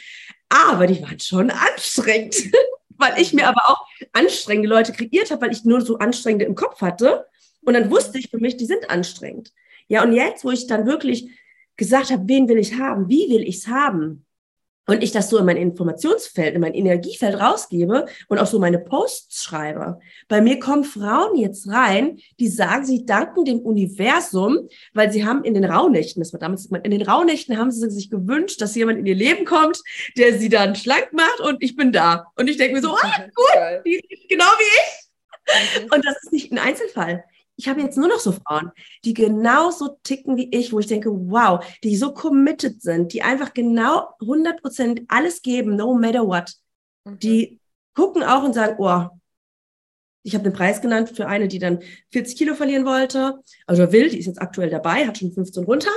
[0.50, 2.36] Aber die waren schon anstrengend,
[2.98, 6.56] weil ich mir aber auch anstrengende Leute kreiert habe, weil ich nur so anstrengende im
[6.56, 7.28] Kopf hatte.
[7.62, 9.54] Und dann wusste ich für mich, die sind anstrengend.
[9.88, 11.30] Ja, und jetzt, wo ich dann wirklich
[11.78, 14.26] gesagt habe, wen will ich haben, wie will ich es haben,
[14.86, 18.80] und ich das so in mein Informationsfeld, in mein Energiefeld rausgebe und auch so meine
[18.80, 20.00] Posts schreibe.
[20.28, 25.44] Bei mir kommen Frauen jetzt rein, die sagen, sie danken dem Universum, weil sie haben
[25.44, 29.00] in den Rauhnächten, das war damals, in den Rauhnächten haben sie sich gewünscht, dass jemand
[29.00, 29.82] in ihr Leben kommt,
[30.18, 32.26] der sie dann schlank macht und ich bin da.
[32.36, 35.92] Und ich denke mir so, ah, gut, die genau wie ich.
[35.92, 37.24] Und das ist nicht ein Einzelfall
[37.56, 38.72] ich habe jetzt nur noch so Frauen,
[39.06, 43.54] die genauso ticken wie ich, wo ich denke, wow, die so committed sind, die einfach
[43.54, 46.54] genau 100 Prozent alles geben, no matter what.
[47.06, 47.20] Mhm.
[47.20, 47.60] Die
[47.94, 49.08] gucken auch und sagen, oh,
[50.24, 51.80] ich habe den Preis genannt für eine, die dann
[52.12, 55.92] 40 Kilo verlieren wollte, also will, die ist jetzt aktuell dabei, hat schon 15 runter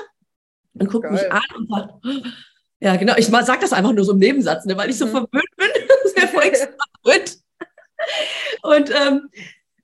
[0.75, 1.13] und guckt Geil.
[1.13, 1.95] mich an und sagt,
[2.81, 5.11] ja, genau, ich sage das einfach nur so im Nebensatz, ne, weil ich so mhm.
[5.11, 5.69] verwöhnt bin,
[6.15, 7.39] sehr verwöhnt.
[8.63, 9.31] Und ähm,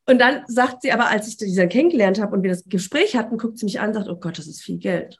[0.06, 3.16] und dann sagt sie aber, als ich die dann kennengelernt habe und wir das Gespräch
[3.16, 5.18] hatten, guckt sie mich an und sagt, oh Gott, das ist viel Geld.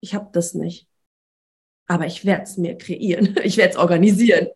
[0.00, 0.88] Ich habe das nicht.
[1.86, 3.36] Aber ich werde es mir kreieren.
[3.44, 4.48] Ich werde es organisieren.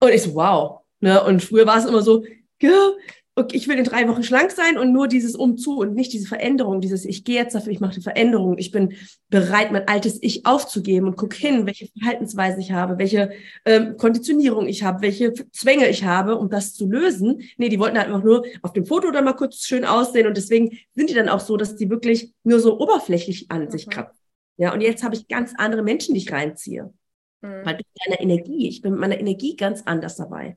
[0.00, 0.80] Und ich so, wow.
[1.00, 1.22] Ne?
[1.22, 2.24] Und früher war es immer so,
[2.60, 2.92] ja,
[3.38, 6.26] okay, ich will in drei Wochen schlank sein und nur dieses Umzu und nicht diese
[6.26, 8.94] Veränderung, dieses Ich gehe jetzt dafür, ich mache die Veränderung, ich bin
[9.30, 13.30] bereit, mein altes Ich aufzugeben und guck hin, welche Verhaltensweisen ich habe, welche
[13.64, 17.42] ähm, Konditionierung ich habe, welche Zwänge ich habe, um das zu lösen.
[17.56, 20.36] Nee, die wollten halt einfach nur auf dem Foto dann mal kurz schön aussehen und
[20.36, 23.70] deswegen sind die dann auch so, dass die wirklich nur so oberflächlich an mhm.
[23.70, 24.18] sich kratzen.
[24.56, 26.92] Ja, und jetzt habe ich ganz andere Menschen, die ich reinziehe.
[27.40, 27.64] Mhm.
[27.64, 30.56] Weil durch meine Energie, ich bin mit meiner Energie ganz anders dabei.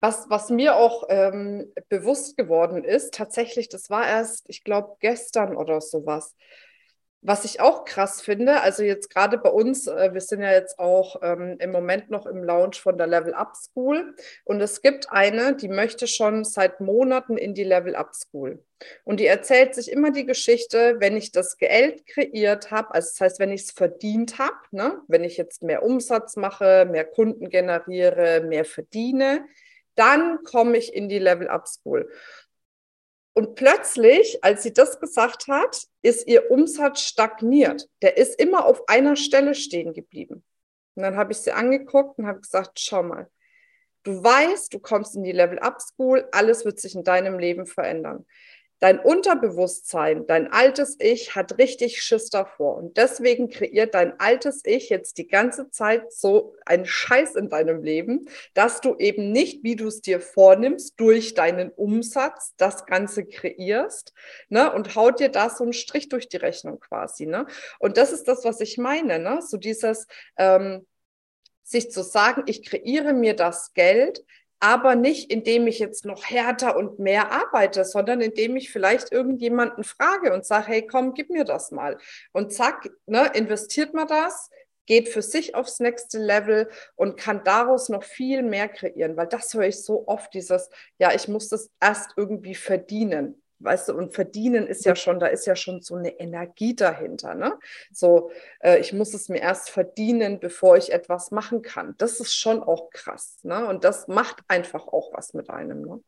[0.00, 5.56] Was, was mir auch ähm, bewusst geworden ist, tatsächlich, das war erst, ich glaube, gestern
[5.56, 6.34] oder sowas.
[7.22, 10.78] Was ich auch krass finde, also jetzt gerade bei uns, äh, wir sind ja jetzt
[10.78, 15.12] auch ähm, im Moment noch im Launch von der Level Up School und es gibt
[15.12, 18.64] eine, die möchte schon seit Monaten in die Level Up School.
[19.04, 23.20] Und die erzählt sich immer die Geschichte, wenn ich das Geld kreiert habe, also das
[23.20, 27.50] heißt, wenn ich es verdient habe, ne, wenn ich jetzt mehr Umsatz mache, mehr Kunden
[27.50, 29.44] generiere, mehr verdiene,
[29.94, 32.10] dann komme ich in die Level Up School.
[33.32, 37.88] Und plötzlich, als sie das gesagt hat, ist ihr Umsatz stagniert.
[38.02, 40.44] Der ist immer auf einer Stelle stehen geblieben.
[40.94, 43.30] Und dann habe ich sie angeguckt und habe gesagt, schau mal,
[44.02, 47.66] du weißt, du kommst in die Level Up School, alles wird sich in deinem Leben
[47.66, 48.26] verändern.
[48.80, 52.76] Dein Unterbewusstsein, dein altes Ich hat richtig Schiss davor.
[52.76, 57.82] Und deswegen kreiert dein altes Ich jetzt die ganze Zeit so einen Scheiß in deinem
[57.82, 63.26] Leben, dass du eben nicht, wie du es dir vornimmst, durch deinen Umsatz das Ganze
[63.26, 64.14] kreierst
[64.48, 67.26] ne, und haut dir da so einen Strich durch die Rechnung quasi.
[67.26, 67.46] Ne?
[67.78, 69.18] Und das ist das, was ich meine.
[69.18, 69.40] Ne?
[69.42, 70.06] So dieses,
[70.38, 70.86] ähm,
[71.70, 74.24] sich zu sagen, ich kreiere mir das Geld,
[74.60, 79.84] aber nicht indem ich jetzt noch härter und mehr arbeite, sondern indem ich vielleicht irgendjemanden
[79.84, 81.98] frage und sage, hey, komm, gib mir das mal.
[82.32, 84.50] Und zack, ne, investiert man das,
[84.86, 89.54] geht für sich aufs nächste Level und kann daraus noch viel mehr kreieren, weil das
[89.54, 90.68] höre ich so oft, dieses,
[90.98, 95.26] ja, ich muss das erst irgendwie verdienen weißt du, und verdienen ist ja schon, da
[95.26, 97.58] ist ja schon so eine Energie dahinter, ne?
[97.92, 101.94] So, äh, ich muss es mir erst verdienen, bevor ich etwas machen kann.
[101.98, 103.66] Das ist schon auch krass, ne?
[103.66, 106.02] Und das macht einfach auch was mit einem, ne?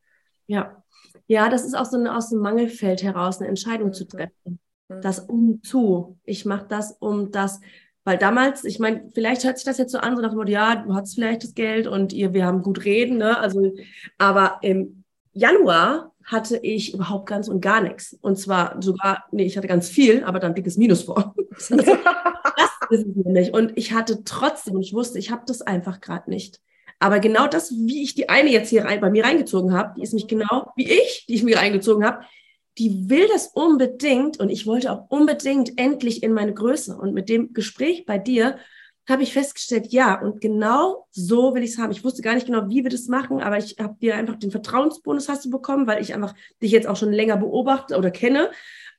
[0.46, 0.82] Ja,
[1.26, 3.92] ja, das ist auch so eine, aus dem Mangelfeld heraus eine Entscheidung mhm.
[3.94, 4.60] zu treffen.
[4.88, 5.00] Mhm.
[5.00, 6.18] Das um zu.
[6.24, 7.60] Ich mache das um das,
[8.04, 10.50] weil damals, ich meine, vielleicht hört sich das jetzt so an, so nach dem Motto,
[10.50, 13.38] ja, du hast vielleicht das Geld und ihr, wir haben gut reden, ne?
[13.38, 13.72] Also,
[14.18, 18.16] aber im Januar hatte ich überhaupt ganz und gar nichts.
[18.20, 21.34] Und zwar sogar, nee, ich hatte ganz viel, aber dann dickes Minus vor.
[21.58, 21.70] das
[22.90, 23.52] ist es nämlich.
[23.52, 26.60] Und ich hatte trotzdem, ich wusste, ich habe das einfach gerade nicht.
[26.98, 30.02] Aber genau das, wie ich die eine jetzt hier rein, bei mir reingezogen habe, die
[30.02, 32.24] ist mich genau wie ich, die ich mir reingezogen habe,
[32.78, 36.96] die will das unbedingt und ich wollte auch unbedingt endlich in meine Größe.
[36.96, 38.56] Und mit dem Gespräch bei dir
[39.08, 41.90] habe ich festgestellt, ja, und genau so will ich es haben.
[41.90, 44.50] Ich wusste gar nicht genau, wie wir das machen, aber ich habe dir einfach den
[44.50, 48.50] Vertrauensbonus hast du bekommen, weil ich einfach dich jetzt auch schon länger beobachte oder kenne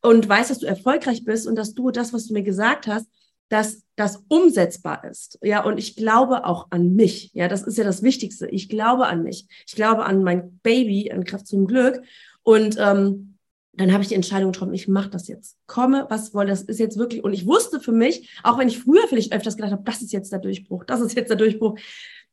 [0.02, 3.08] und weiß, dass du erfolgreich bist und dass du das, was du mir gesagt hast,
[3.50, 5.38] dass das umsetzbar ist.
[5.42, 7.32] Ja, und ich glaube auch an mich.
[7.34, 8.48] Ja, das ist ja das Wichtigste.
[8.48, 9.48] Ich glaube an mich.
[9.68, 12.02] Ich glaube an mein Baby, an Kraft zum Glück.
[12.42, 13.33] Und ähm,
[13.76, 15.58] dann habe ich die Entscheidung getroffen, ich mache das jetzt.
[15.66, 17.24] Komme, was wolle, das ist jetzt wirklich.
[17.24, 20.14] Und ich wusste für mich, auch wenn ich früher vielleicht öfters gedacht habe, das ist
[20.14, 21.80] jetzt der Durchbruch, das ist jetzt der Durchbruch,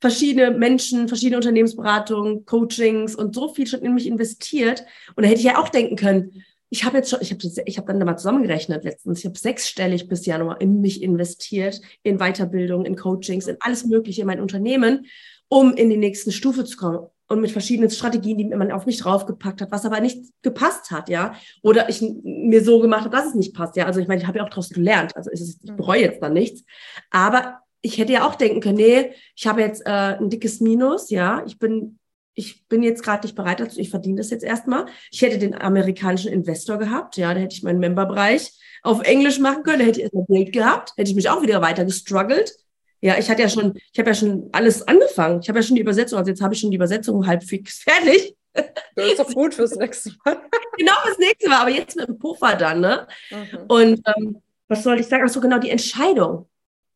[0.00, 4.84] verschiedene Menschen, verschiedene Unternehmensberatungen, Coachings und so viel schon in mich investiert.
[5.16, 7.78] Und da hätte ich ja auch denken können, ich habe jetzt schon, ich habe ich
[7.78, 12.18] hab dann da mal zusammengerechnet letztens, ich habe sechsstellig bis Januar in mich investiert, in
[12.18, 15.06] Weiterbildung, in Coachings, in alles Mögliche, in mein Unternehmen,
[15.48, 18.98] um in die nächste Stufe zu kommen und mit verschiedenen Strategien, die man auf mich
[18.98, 21.34] draufgepackt hat, was aber nicht gepasst hat, ja.
[21.62, 23.86] Oder ich mir so gemacht habe, dass es nicht passt, ja.
[23.86, 25.16] Also ich meine, ich habe ja auch daraus gelernt.
[25.16, 25.76] Also es, ich mhm.
[25.76, 26.64] bereue jetzt dann nichts.
[27.10, 31.10] Aber ich hätte ja auch denken können, nee, ich habe jetzt äh, ein dickes Minus,
[31.10, 31.44] ja.
[31.46, 32.00] Ich bin,
[32.34, 34.86] ich bin jetzt gerade nicht bereit dazu, ich verdiene das jetzt erstmal.
[35.12, 39.62] Ich hätte den amerikanischen Investor gehabt, ja, da hätte ich meinen Memberbereich auf Englisch machen
[39.62, 42.56] können, da hätte ich erstmal Geld gehabt, hätte ich mich auch wieder weiter gestruggelt.
[43.02, 45.40] Ja, ich hatte ja schon, ich habe ja schon alles angefangen.
[45.40, 47.78] Ich habe ja schon die Übersetzung, also jetzt habe ich schon die Übersetzung halb fix
[47.82, 48.36] fertig.
[48.52, 50.36] Das ist doch gut fürs nächste Mal.
[50.78, 53.06] genau fürs nächste Mal, aber jetzt mit dem Puffer dann, ne?
[53.30, 53.58] Mhm.
[53.68, 55.24] Und ähm, was soll ich sagen?
[55.24, 56.48] Ach so, genau, die Entscheidung,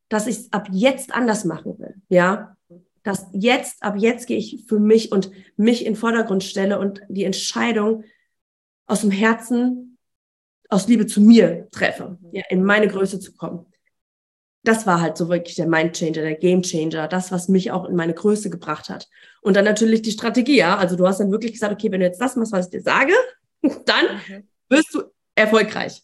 [0.09, 2.57] dass ich es ab jetzt anders machen will, ja?
[3.03, 7.03] Dass jetzt, ab jetzt gehe ich für mich und mich in den Vordergrund stelle und
[7.09, 8.05] die Entscheidung
[8.87, 9.99] aus dem Herzen,
[10.69, 12.29] aus Liebe zu mir treffe, mhm.
[12.33, 13.67] ja, in meine Größe zu kommen
[14.65, 18.15] das war halt so wirklich der Mindchanger, der Gamechanger, das, was mich auch in meine
[18.15, 19.09] Größe gebracht hat.
[19.43, 20.77] Und dann natürlich die Strategie, ja.
[20.77, 22.83] Also du hast dann wirklich gesagt, okay, wenn du jetzt das machst, was ich dir
[22.83, 23.13] sage,
[23.63, 24.49] dann mhm.
[24.71, 25.03] wirst du
[25.35, 26.03] erfolgreich.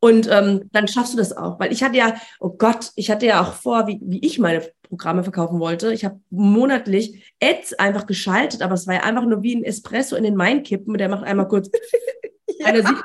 [0.00, 1.58] Und ähm, dann schaffst du das auch.
[1.58, 4.62] Weil ich hatte ja, oh Gott, ich hatte ja auch vor, wie, wie ich meine
[4.82, 5.94] Programme verkaufen wollte.
[5.94, 10.14] Ich habe monatlich Ads einfach geschaltet, aber es war ja einfach nur wie ein Espresso
[10.16, 10.98] in den Main kippen.
[10.98, 11.70] Der macht einmal kurz,
[12.58, 12.66] ja.
[12.66, 12.98] einer sieht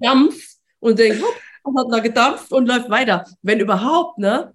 [0.00, 3.24] Dampf und denkt, hopp, hat da gedampft und läuft weiter.
[3.42, 4.52] Wenn überhaupt, ne?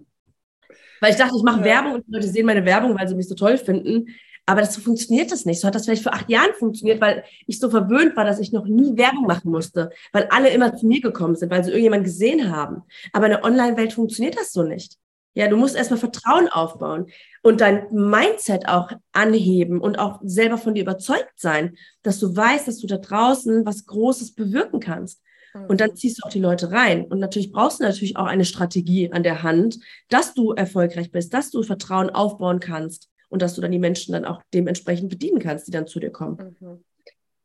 [1.00, 1.64] Weil ich dachte, ich mache ja.
[1.64, 4.06] Werbung und die Leute sehen meine Werbung, weil sie mich so toll finden.
[4.46, 5.60] Aber das so funktioniert das nicht.
[5.60, 8.52] So hat das vielleicht vor acht Jahren funktioniert, weil ich so verwöhnt war, dass ich
[8.52, 12.04] noch nie Werbung machen musste, weil alle immer zu mir gekommen sind, weil sie irgendjemand
[12.04, 12.82] gesehen haben.
[13.12, 14.98] Aber in der Online-Welt funktioniert das so nicht.
[15.36, 17.06] Ja, du musst erstmal Vertrauen aufbauen
[17.42, 22.68] und dein Mindset auch anheben und auch selber von dir überzeugt sein, dass du weißt,
[22.68, 25.20] dass du da draußen was Großes bewirken kannst.
[25.68, 25.96] Und dann mhm.
[25.96, 27.04] ziehst du auch die Leute rein.
[27.04, 31.32] Und natürlich brauchst du natürlich auch eine Strategie an der Hand, dass du erfolgreich bist,
[31.32, 35.38] dass du Vertrauen aufbauen kannst und dass du dann die Menschen dann auch dementsprechend bedienen
[35.38, 36.56] kannst, die dann zu dir kommen.
[36.60, 36.84] Mhm.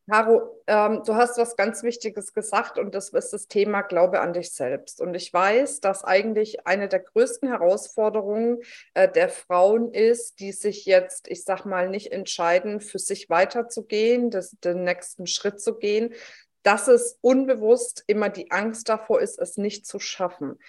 [0.09, 4.33] Caro, ähm, du hast was ganz Wichtiges gesagt und das ist das Thema Glaube an
[4.33, 5.01] dich selbst.
[5.01, 8.57] Und ich weiß, dass eigentlich eine der größten Herausforderungen
[8.95, 14.31] äh, der Frauen ist, die sich jetzt, ich sag mal, nicht entscheiden, für sich weiterzugehen,
[14.31, 16.15] das, den nächsten Schritt zu gehen,
[16.63, 20.59] dass es unbewusst immer die Angst davor ist, es nicht zu schaffen.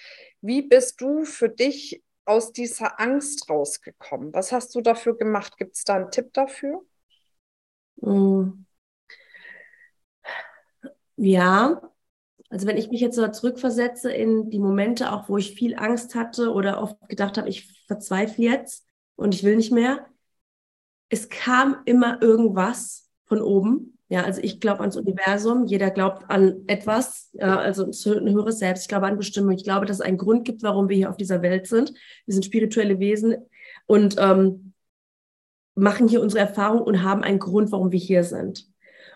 [0.40, 4.32] Wie bist du für dich aus dieser Angst rausgekommen?
[4.32, 5.56] Was hast du dafür gemacht?
[5.56, 6.82] Gibt es da einen Tipp dafür?
[8.02, 8.66] Hm.
[11.16, 11.82] Ja,
[12.48, 16.14] also wenn ich mich jetzt so zurückversetze in die Momente, auch wo ich viel Angst
[16.14, 20.06] hatte oder oft gedacht habe, ich verzweifle jetzt und ich will nicht mehr,
[21.08, 26.64] es kam immer irgendwas von oben ja, also ich glaube ans Universum, jeder glaubt an
[26.66, 28.82] etwas, ja, also ein höheres Selbst.
[28.82, 29.52] Ich glaube an Bestimmung.
[29.52, 31.94] Ich glaube, dass es einen Grund gibt, warum wir hier auf dieser Welt sind.
[32.26, 33.36] Wir sind spirituelle Wesen
[33.86, 34.72] und ähm,
[35.76, 38.66] machen hier unsere Erfahrung und haben einen Grund, warum wir hier sind.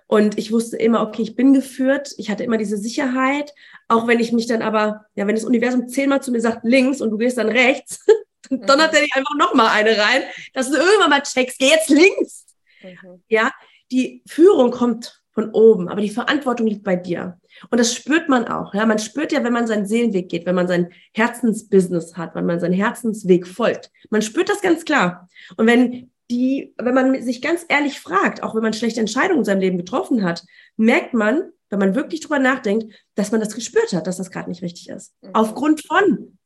[0.07, 3.53] Und ich wusste immer, okay, ich bin geführt, ich hatte immer diese Sicherheit,
[3.89, 7.01] auch wenn ich mich dann aber, ja, wenn das Universum zehnmal zu mir sagt links
[7.01, 8.07] und du gehst dann rechts,
[8.49, 8.67] dann mhm.
[8.67, 12.47] donnert er dich einfach nochmal eine rein, dass du irgendwann mal checkst, geh jetzt links.
[12.81, 13.25] Mhm.
[13.29, 13.51] Ja,
[13.95, 17.39] die Führung kommt von oben, aber die Verantwortung liegt bei dir.
[17.71, 18.75] Und das spürt man auch.
[18.75, 22.47] Ja, man spürt ja, wenn man seinen Seelenweg geht, wenn man sein Herzensbusiness hat, wenn
[22.47, 23.91] man seinen Herzensweg folgt.
[24.11, 25.29] Man spürt das ganz klar.
[25.57, 29.45] Und wenn die, wenn man sich ganz ehrlich fragt, auch wenn man schlechte Entscheidungen in
[29.45, 30.45] seinem Leben getroffen hat,
[30.77, 34.49] merkt man, wenn man wirklich drüber nachdenkt, dass man das gespürt hat, dass das gerade
[34.49, 35.15] nicht richtig ist.
[35.23, 35.31] Mhm.
[35.35, 36.39] Aufgrund von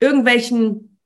[0.00, 0.98] irgendwelchen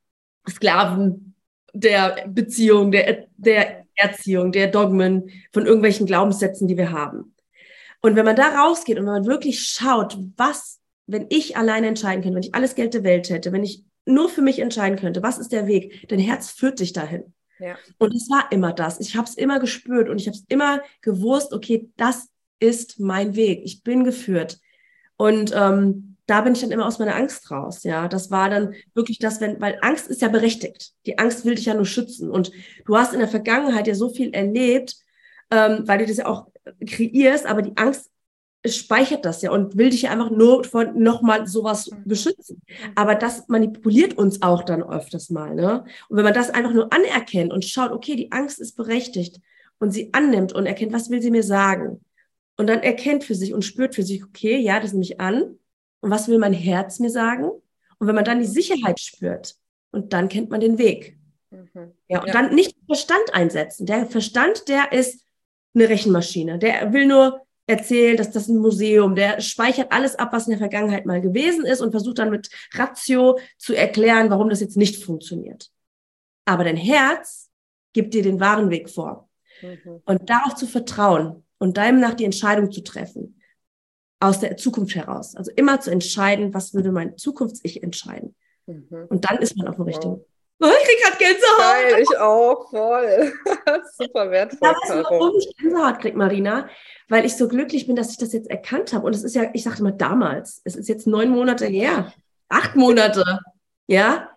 [0.49, 1.35] Sklaven
[1.73, 7.35] der Beziehung, der, der Erziehung, der Dogmen, von irgendwelchen Glaubenssätzen, die wir haben.
[8.01, 12.23] Und wenn man da rausgeht und wenn man wirklich schaut, was, wenn ich alleine entscheiden
[12.23, 15.21] könnte, wenn ich alles Geld der Welt hätte, wenn ich nur für mich entscheiden könnte,
[15.21, 16.07] was ist der Weg?
[16.09, 17.33] Dein Herz führt dich dahin.
[17.59, 17.77] Ja.
[17.99, 18.99] Und es war immer das.
[18.99, 23.35] Ich habe es immer gespürt und ich habe es immer gewusst, okay, das ist mein
[23.35, 23.61] Weg.
[23.63, 24.59] Ich bin geführt.
[25.15, 27.83] Und ähm, da bin ich dann immer aus meiner Angst raus.
[27.83, 30.93] Ja, das war dann wirklich das, wenn, weil Angst ist ja berechtigt.
[31.05, 32.31] Die Angst will dich ja nur schützen.
[32.31, 32.53] Und
[32.85, 34.95] du hast in der Vergangenheit ja so viel erlebt,
[35.51, 36.47] ähm, weil du das ja auch
[36.87, 38.09] kreierst, aber die Angst
[38.65, 42.03] speichert das ja und will dich ja einfach nur von nochmal sowas mhm.
[42.05, 42.61] beschützen.
[42.65, 42.91] Mhm.
[42.95, 45.53] Aber das manipuliert uns auch dann öfters mal.
[45.53, 45.83] Ne?
[46.07, 49.41] Und wenn man das einfach nur anerkennt und schaut, okay, die Angst ist berechtigt
[49.79, 51.99] und sie annimmt und erkennt, was will sie mir sagen?
[52.55, 55.57] Und dann erkennt für sich und spürt für sich, okay, ja, das nehme ich an.
[56.01, 57.49] Und was will mein Herz mir sagen?
[57.99, 59.55] Und wenn man dann die Sicherheit spürt
[59.91, 61.17] und dann kennt man den Weg.
[61.51, 61.93] Mhm.
[62.07, 62.33] Ja, und ja.
[62.33, 63.85] dann nicht Verstand einsetzen.
[63.85, 65.23] Der Verstand, der ist
[65.73, 66.59] eine Rechenmaschine.
[66.59, 70.59] Der will nur erzählen, dass das ein Museum, der speichert alles ab, was in der
[70.59, 75.03] Vergangenheit mal gewesen ist und versucht dann mit Ratio zu erklären, warum das jetzt nicht
[75.03, 75.69] funktioniert.
[76.45, 77.49] Aber dein Herz
[77.93, 79.29] gibt dir den wahren Weg vor.
[79.61, 80.01] Mhm.
[80.05, 83.40] Und darauf zu vertrauen und deinem nach die Entscheidung zu treffen,
[84.21, 85.35] aus der Zukunft heraus.
[85.35, 88.35] Also immer zu entscheiden, was würde mein Zukunfts-Ich entscheiden.
[88.67, 89.07] Mhm.
[89.09, 90.13] Und dann ist man auf dem richtigen.
[90.13, 90.25] Wow.
[90.63, 91.57] Oh, ich krieg grad Gänsehaut.
[91.57, 93.33] Geil, ich auch, voll.
[93.97, 94.59] Super wertvoll.
[94.61, 96.69] Ja, weißt du, warum ich Gänsehaut krieg, Marina?
[97.09, 99.07] Weil ich so glücklich bin, dass ich das jetzt erkannt habe.
[99.07, 102.13] Und es ist ja, ich sagte mal damals, es ist jetzt neun Monate her,
[102.47, 103.23] acht Monate,
[103.87, 104.29] ja,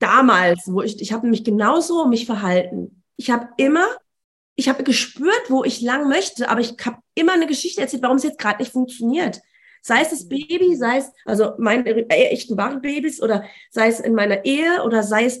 [0.00, 3.02] damals, wo ich, ich habe nämlich genauso mich verhalten.
[3.16, 3.86] Ich habe immer,
[4.60, 8.18] ich habe gespürt, wo ich lang möchte, aber ich habe immer eine Geschichte erzählt, warum
[8.18, 9.40] es jetzt gerade nicht funktioniert.
[9.82, 14.00] Sei es das Baby, sei es, also meine äh, echten wahren Babys oder sei es
[14.00, 15.40] in meiner Ehe oder sei es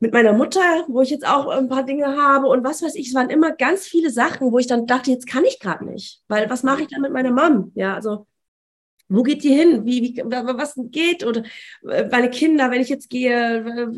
[0.00, 3.08] mit meiner Mutter, wo ich jetzt auch ein paar Dinge habe und was weiß ich,
[3.08, 6.22] es waren immer ganz viele Sachen, wo ich dann dachte, jetzt kann ich gerade nicht,
[6.28, 7.70] weil was mache ich dann mit meiner Mom?
[7.74, 8.26] Ja, also
[9.08, 9.84] wo geht die hin?
[9.84, 11.24] Wie, wie, was geht?
[11.24, 11.44] Oder
[11.88, 13.88] äh, meine Kinder, wenn ich jetzt gehe,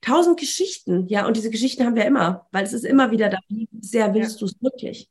[0.00, 1.06] tausend Geschichten.
[1.08, 3.38] Ja, und diese Geschichten haben wir immer, weil es ist immer wieder da.
[3.48, 4.38] Wie sehr willst ja.
[4.40, 5.10] du es wirklich?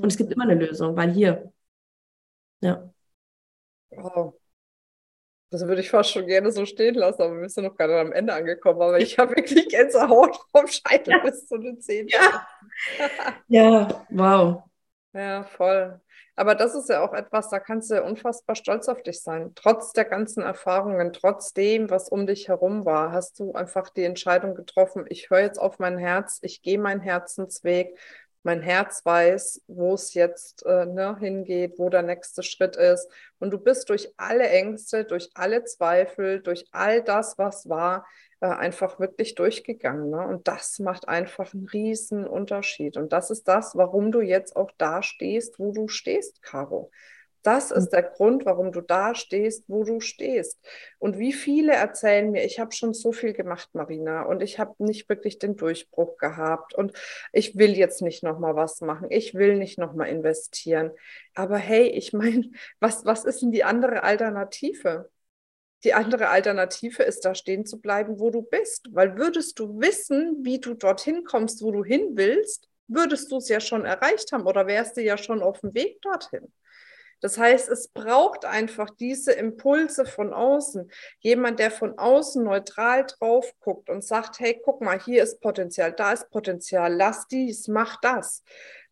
[0.00, 1.52] Und es gibt immer eine Lösung, weil hier,
[2.60, 2.92] ja.
[3.90, 4.34] Wow.
[5.50, 8.10] Das würde ich fast schon gerne so stehen lassen, aber wir sind noch gerade am
[8.12, 8.80] Ende angekommen.
[8.80, 11.18] Aber ich habe wirklich Gänsehaut vom Scheitel ja.
[11.18, 12.08] bis zu den Zähnen.
[12.08, 12.46] Ja.
[13.48, 14.62] ja, wow.
[15.12, 16.00] Ja, voll.
[16.34, 19.52] Aber das ist ja auch etwas, da kannst du ja unfassbar stolz auf dich sein.
[19.54, 24.04] Trotz der ganzen Erfahrungen, trotz dem, was um dich herum war, hast du einfach die
[24.04, 27.98] Entscheidung getroffen, ich höre jetzt auf mein Herz, ich gehe meinen Herzensweg
[28.42, 33.08] mein Herz weiß, wo es jetzt äh, ne, hingeht, wo der nächste Schritt ist.
[33.38, 38.06] Und du bist durch alle Ängste, durch alle Zweifel, durch all das, was war,
[38.42, 40.10] äh, einfach wirklich durchgegangen.
[40.10, 40.26] Ne?
[40.26, 42.96] Und das macht einfach einen riesen Unterschied.
[42.96, 46.90] Und das ist das, warum du jetzt auch da stehst, wo du stehst, Caro.
[47.44, 50.58] Das ist der Grund, warum du da stehst, wo du stehst.
[50.98, 54.74] Und wie viele erzählen mir, ich habe schon so viel gemacht, Marina, und ich habe
[54.78, 56.92] nicht wirklich den Durchbruch gehabt und
[57.32, 60.90] ich will jetzt nicht noch mal was machen, ich will nicht noch mal investieren.
[61.34, 62.50] Aber hey, ich meine,
[62.80, 65.10] was was ist denn die andere Alternative?
[65.84, 68.88] Die andere Alternative ist, da stehen zu bleiben, wo du bist.
[68.92, 73.48] Weil würdest du wissen, wie du dorthin kommst, wo du hin willst, würdest du es
[73.48, 76.52] ja schon erreicht haben oder wärst du ja schon auf dem Weg dorthin.
[77.22, 80.90] Das heißt, es braucht einfach diese Impulse von außen.
[81.20, 85.92] Jemand, der von außen neutral drauf guckt und sagt, hey, guck mal, hier ist Potenzial,
[85.92, 88.42] da ist Potenzial, lass dies, mach das.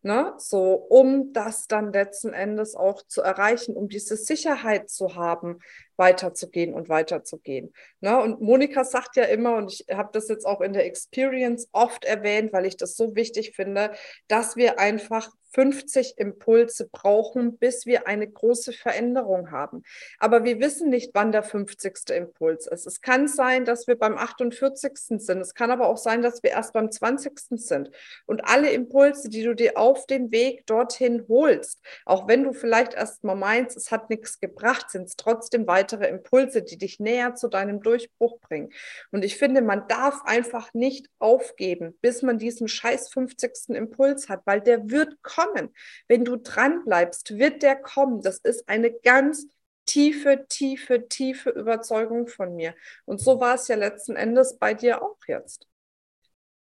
[0.01, 0.33] Ne?
[0.37, 5.59] So, um das dann letzten Endes auch zu erreichen, um diese Sicherheit zu haben.
[6.01, 7.71] Weiterzugehen und weiterzugehen.
[7.99, 8.19] Ne?
[8.19, 12.05] Und Monika sagt ja immer, und ich habe das jetzt auch in der Experience oft
[12.05, 13.91] erwähnt, weil ich das so wichtig finde,
[14.27, 19.83] dass wir einfach 50 Impulse brauchen, bis wir eine große Veränderung haben.
[20.17, 22.09] Aber wir wissen nicht, wann der 50.
[22.11, 22.87] Impuls ist.
[22.87, 24.91] Es kann sein, dass wir beim 48.
[24.95, 25.41] sind.
[25.41, 27.39] Es kann aber auch sein, dass wir erst beim 20.
[27.59, 27.91] sind.
[28.25, 32.93] Und alle Impulse, die du dir auf dem Weg dorthin holst, auch wenn du vielleicht
[32.93, 37.35] erst mal meinst, es hat nichts gebracht, sind es trotzdem weitere Impulse, die dich näher
[37.35, 38.71] zu deinem Durchbruch bringen.
[39.11, 43.69] Und ich finde, man darf einfach nicht aufgeben, bis man diesen scheiß 50.
[43.69, 45.73] Impuls hat, weil der wird kommen kommen.
[46.07, 48.21] Wenn du dran bleibst, wird der kommen.
[48.21, 49.47] Das ist eine ganz
[49.85, 52.75] tiefe, tiefe, tiefe Überzeugung von mir.
[53.05, 55.67] Und so war es ja letzten Endes bei dir auch jetzt.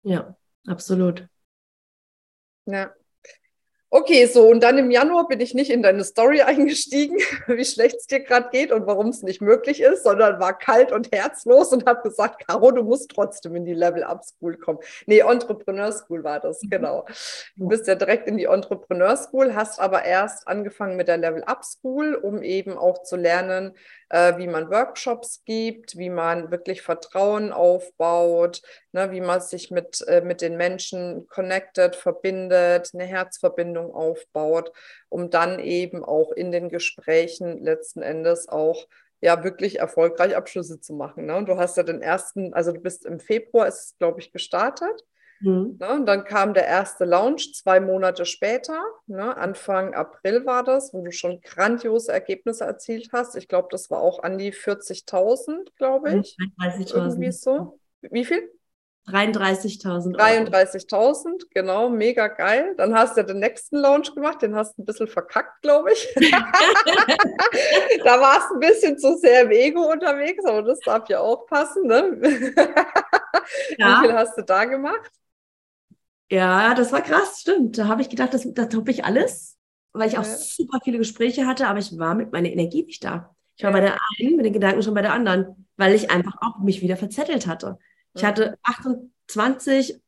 [0.03, 0.36] Ja,
[0.67, 1.28] absolut.
[2.65, 2.93] Ja.
[3.92, 7.18] Okay, so und dann im Januar bin ich nicht in deine Story eingestiegen,
[7.48, 10.92] wie schlecht es dir gerade geht und warum es nicht möglich ist, sondern war kalt
[10.92, 14.80] und herzlos und habe gesagt, Caro, du musst trotzdem in die Level-Up School kommen.
[15.06, 16.70] Nee, Entrepreneur School war das, mhm.
[16.72, 17.06] genau.
[17.56, 21.64] Du bist ja direkt in die Entrepreneur School, hast aber erst angefangen mit der Level-Up
[21.64, 23.76] School, um eben auch zu lernen,
[24.10, 30.01] äh, wie man Workshops gibt, wie man wirklich Vertrauen aufbaut, ne, wie man sich mit,
[30.08, 34.72] äh, mit den Menschen connected, verbindet, eine Herzverbindung aufbaut,
[35.10, 38.88] um dann eben auch in den Gesprächen letzten Endes auch
[39.22, 41.26] ja wirklich erfolgreich Abschlüsse zu machen.
[41.26, 41.36] Ne?
[41.36, 44.32] Und du hast ja den ersten, also du bist im Februar, ist es, glaube ich,
[44.32, 45.03] gestartet.
[45.46, 45.78] Mhm.
[45.80, 50.91] Ne, und dann kam der erste Launch zwei Monate später, ne, Anfang April war das,
[50.91, 53.36] wo du schon grandiose Ergebnisse erzielt hast.
[53.36, 56.36] Ich glaube, das war auch an die 40.000, glaube mhm, ich.
[56.60, 56.96] 33.000.
[56.96, 57.80] Irgendwie so.
[58.02, 58.50] Wie viel?
[59.08, 60.16] 33.000.
[60.16, 62.74] 33.000, genau, mega geil.
[62.76, 66.12] Dann hast du den nächsten Launch gemacht, den hast du ein bisschen verkackt, glaube ich.
[68.04, 71.46] da warst du ein bisschen zu sehr im Ego unterwegs, aber das darf ja auch
[71.46, 71.86] passen.
[71.86, 72.54] Ne?
[73.78, 74.02] Ja.
[74.02, 75.12] Wie viel hast du da gemacht?
[76.30, 77.78] Ja, das war krass, stimmt.
[77.78, 79.57] Da habe ich gedacht, das, das toppe ich alles,
[79.93, 80.38] weil ich auch ja.
[80.38, 83.36] super viele Gespräche hatte, aber ich war mit meiner Energie nicht da.
[83.57, 83.78] Ich war ja.
[83.78, 86.82] bei der einen, mit den Gedanken schon bei der anderen, weil ich einfach auch mich
[86.82, 87.78] wieder verzettelt hatte.
[88.13, 89.99] Ich hatte 28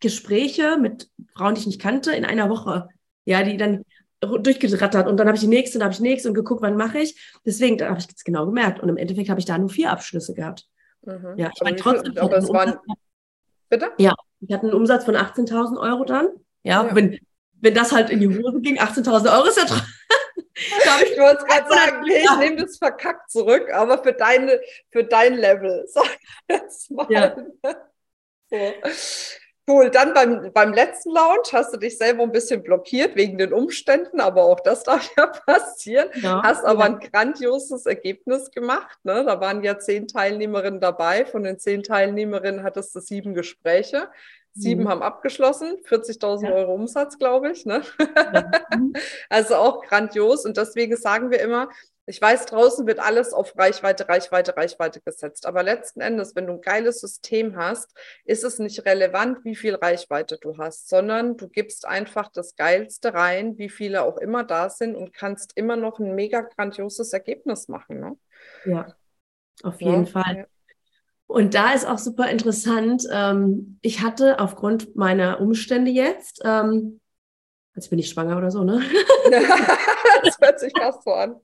[0.00, 2.88] Gespräche mit Frauen, die ich nicht kannte, in einer Woche.
[3.24, 3.84] Ja, die dann
[4.20, 6.76] durchgerattert und dann habe ich die nächste und habe ich die nächste und geguckt, wann
[6.76, 7.34] mache ich.
[7.44, 8.80] Deswegen habe ich das genau gemerkt.
[8.80, 10.66] Und im Endeffekt habe ich da nur vier Abschlüsse gehabt.
[11.02, 11.34] Mhm.
[11.36, 12.16] Ja, ich meine trotzdem.
[12.18, 12.76] Aber es waren,
[13.68, 13.92] bitte?
[13.98, 16.28] Ja, ich hatte einen Umsatz von 18.000 Euro dann.
[16.62, 17.18] Ja, ja, Wenn,
[17.60, 19.64] wenn das halt in die Hose ging, 18.000 Euro ist ja
[20.56, 24.60] ich wollte gerade sagen, nee, ich nehme das verkackt zurück, aber für, deine,
[24.90, 27.06] für dein Level, sag ich jetzt mal.
[27.10, 27.36] Ja.
[28.48, 28.74] So.
[29.68, 33.52] Cool, dann beim, beim letzten Launch hast du dich selber ein bisschen blockiert wegen den
[33.52, 36.08] Umständen, aber auch das darf ja passieren.
[36.22, 36.94] Ja, hast aber ja.
[36.94, 38.98] ein grandioses Ergebnis gemacht.
[39.02, 39.24] Ne?
[39.24, 41.26] Da waren ja zehn Teilnehmerinnen dabei.
[41.26, 44.08] Von den zehn Teilnehmerinnen hattest du sieben Gespräche.
[44.54, 44.88] Sieben mhm.
[44.88, 46.52] haben abgeschlossen, 40.000 ja.
[46.52, 47.66] Euro Umsatz, glaube ich.
[47.66, 47.82] Ne?
[49.28, 50.46] also auch grandios.
[50.46, 51.68] Und deswegen sagen wir immer,
[52.08, 55.44] ich weiß, draußen wird alles auf Reichweite, Reichweite, Reichweite gesetzt.
[55.44, 59.74] Aber letzten Endes, wenn du ein geiles System hast, ist es nicht relevant, wie viel
[59.74, 64.70] Reichweite du hast, sondern du gibst einfach das Geilste rein, wie viele auch immer da
[64.70, 67.98] sind und kannst immer noch ein mega grandioses Ergebnis machen.
[67.98, 68.16] Ne?
[68.64, 68.94] Ja,
[69.64, 70.46] auf jeden ja, Fall.
[71.26, 73.02] Und da ist auch super interessant.
[73.10, 77.00] Ähm, ich hatte aufgrund meiner Umstände jetzt, ähm,
[77.74, 78.80] jetzt bin ich schwanger oder so, ne?
[80.22, 81.40] das hört sich fast so an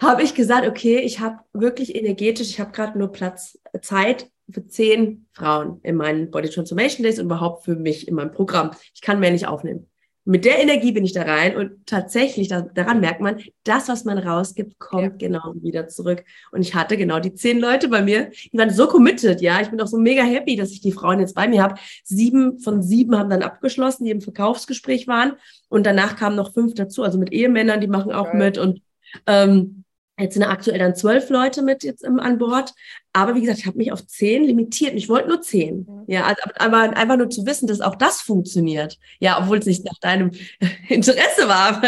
[0.00, 4.66] habe ich gesagt, okay, ich habe wirklich energetisch, ich habe gerade nur Platz, Zeit für
[4.66, 8.72] zehn Frauen in meinen Body Transformation Days und überhaupt für mich in meinem Programm.
[8.94, 9.88] Ich kann mehr nicht aufnehmen.
[10.26, 14.06] Mit der Energie bin ich da rein und tatsächlich, da, daran merkt man, das, was
[14.06, 15.28] man rausgibt, kommt ja.
[15.28, 16.24] genau wieder zurück.
[16.50, 19.60] Und ich hatte genau die zehn Leute bei mir, die waren so committed, ja.
[19.60, 21.74] Ich bin auch so mega happy, dass ich die Frauen jetzt bei mir habe.
[22.04, 25.34] Sieben von sieben haben dann abgeschlossen, die im Verkaufsgespräch waren.
[25.68, 28.38] Und danach kamen noch fünf dazu, also mit Ehemännern, die machen auch okay.
[28.38, 28.80] mit und
[29.26, 29.84] ähm,
[30.16, 32.72] Jetzt sind aktuell dann zwölf Leute mit jetzt im, an Bord.
[33.12, 34.94] Aber wie gesagt, ich habe mich auf zehn limitiert.
[34.94, 35.86] Ich wollte nur zehn.
[35.88, 36.04] Mhm.
[36.06, 38.98] Ja, also, aber einfach nur zu wissen, dass auch das funktioniert.
[39.18, 40.30] Ja, obwohl es nicht nach deinem
[40.88, 41.82] Interesse war.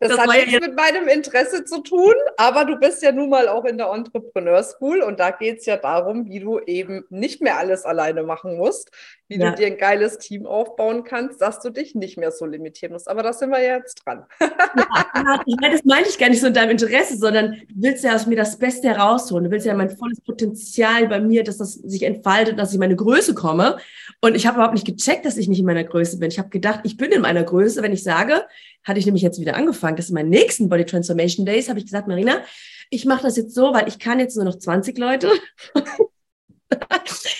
[0.00, 3.28] Das, das hat nichts ja mit meinem Interesse zu tun, aber du bist ja nun
[3.28, 7.04] mal auch in der Entrepreneur School und da geht es ja darum, wie du eben
[7.10, 8.90] nicht mehr alles alleine machen musst.
[9.28, 9.50] wie ja.
[9.50, 13.08] du dir ein geiles Team aufbauen kannst, dass du dich nicht mehr so limitieren musst.
[13.08, 14.24] Aber da sind wir ja jetzt dran.
[14.40, 18.26] ja, das meine ich gar nicht so in deinem Interesse, sondern du willst ja aus
[18.26, 19.44] mir das Beste herausholen.
[19.44, 22.80] Du willst ja mein volles Potenzial bei mir, dass das sich entfaltet, dass ich in
[22.80, 23.76] meine Größe komme.
[24.20, 26.30] Und ich habe überhaupt nicht gecheckt, dass ich nicht in meiner Größe bin.
[26.30, 28.46] Ich habe gedacht, ich bin in meiner Größe, wenn ich sage,
[28.84, 31.86] hatte ich nämlich jetzt wieder angefangen, das sind meine nächsten Body Transformation Days, habe ich
[31.86, 32.42] gesagt, Marina,
[32.90, 35.30] ich mache das jetzt so, weil ich kann jetzt nur noch 20 Leute.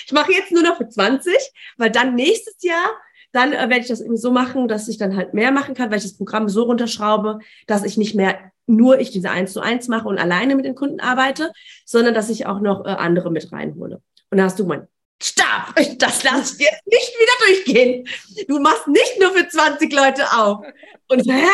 [0.05, 1.33] ich mache jetzt nur noch für 20,
[1.77, 2.91] weil dann nächstes Jahr,
[3.31, 5.89] dann äh, werde ich das eben so machen, dass ich dann halt mehr machen kann,
[5.89, 9.61] weil ich das Programm so runterschraube, dass ich nicht mehr nur ich diese 1 zu
[9.61, 11.51] 1 mache und alleine mit den Kunden arbeite,
[11.85, 14.01] sondern dass ich auch noch äh, andere mit reinhole.
[14.29, 14.87] Und da hast du mein
[15.21, 18.07] Stab, das lasse ich dir nicht wieder durchgehen.
[18.47, 20.65] Du machst nicht nur für 20 Leute auf.
[21.07, 21.47] Und hä?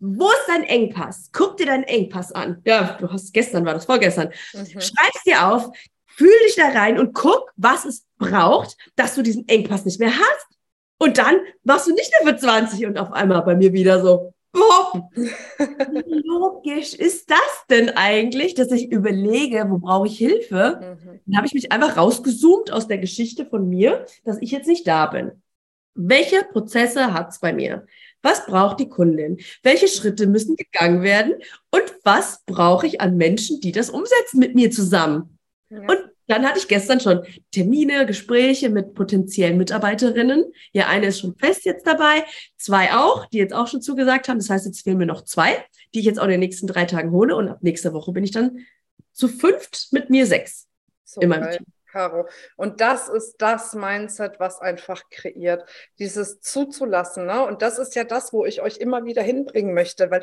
[0.00, 1.30] Wo ist dein Engpass?
[1.32, 2.62] Guck dir deinen Engpass an.
[2.64, 4.32] Ja, du hast gestern war das vorgestern.
[4.52, 4.80] Mhm.
[4.80, 5.72] Schreib's dir auf,
[6.18, 10.10] Fühl dich da rein und guck, was es braucht, dass du diesen Engpass nicht mehr
[10.10, 10.48] hast.
[10.98, 14.34] Und dann machst du nicht nur für 20 und auf einmal bei mir wieder so,
[14.52, 15.10] Boop.
[15.14, 20.98] Wie logisch ist das denn eigentlich, dass ich überlege, wo brauche ich Hilfe?
[21.02, 21.20] Mhm.
[21.26, 24.86] Dann habe ich mich einfach rausgezoomt aus der Geschichte von mir, dass ich jetzt nicht
[24.86, 25.32] da bin.
[25.94, 27.86] Welche Prozesse hat es bei mir?
[28.22, 29.38] Was braucht die Kundin?
[29.62, 31.34] Welche Schritte müssen gegangen werden?
[31.70, 35.38] Und was brauche ich an Menschen, die das umsetzen mit mir zusammen?
[35.70, 35.80] Ja.
[35.80, 40.44] Und dann hatte ich gestern schon Termine, Gespräche mit potenziellen Mitarbeiterinnen.
[40.72, 42.24] Ja, eine ist schon fest jetzt dabei,
[42.56, 44.38] zwei auch, die jetzt auch schon zugesagt haben.
[44.38, 45.64] Das heißt, jetzt fehlen mir noch zwei,
[45.94, 47.34] die ich jetzt auch in den nächsten drei Tagen hole.
[47.34, 48.58] Und ab nächster Woche bin ich dann
[49.12, 50.68] zu fünft mit mir sechs
[51.04, 51.56] so in meinem geil.
[51.56, 51.66] Team.
[51.90, 52.28] Caro.
[52.56, 55.68] Und das ist das Mindset, was einfach kreiert,
[55.98, 57.24] dieses zuzulassen.
[57.24, 57.44] Ne?
[57.46, 60.22] Und das ist ja das, wo ich euch immer wieder hinbringen möchte, weil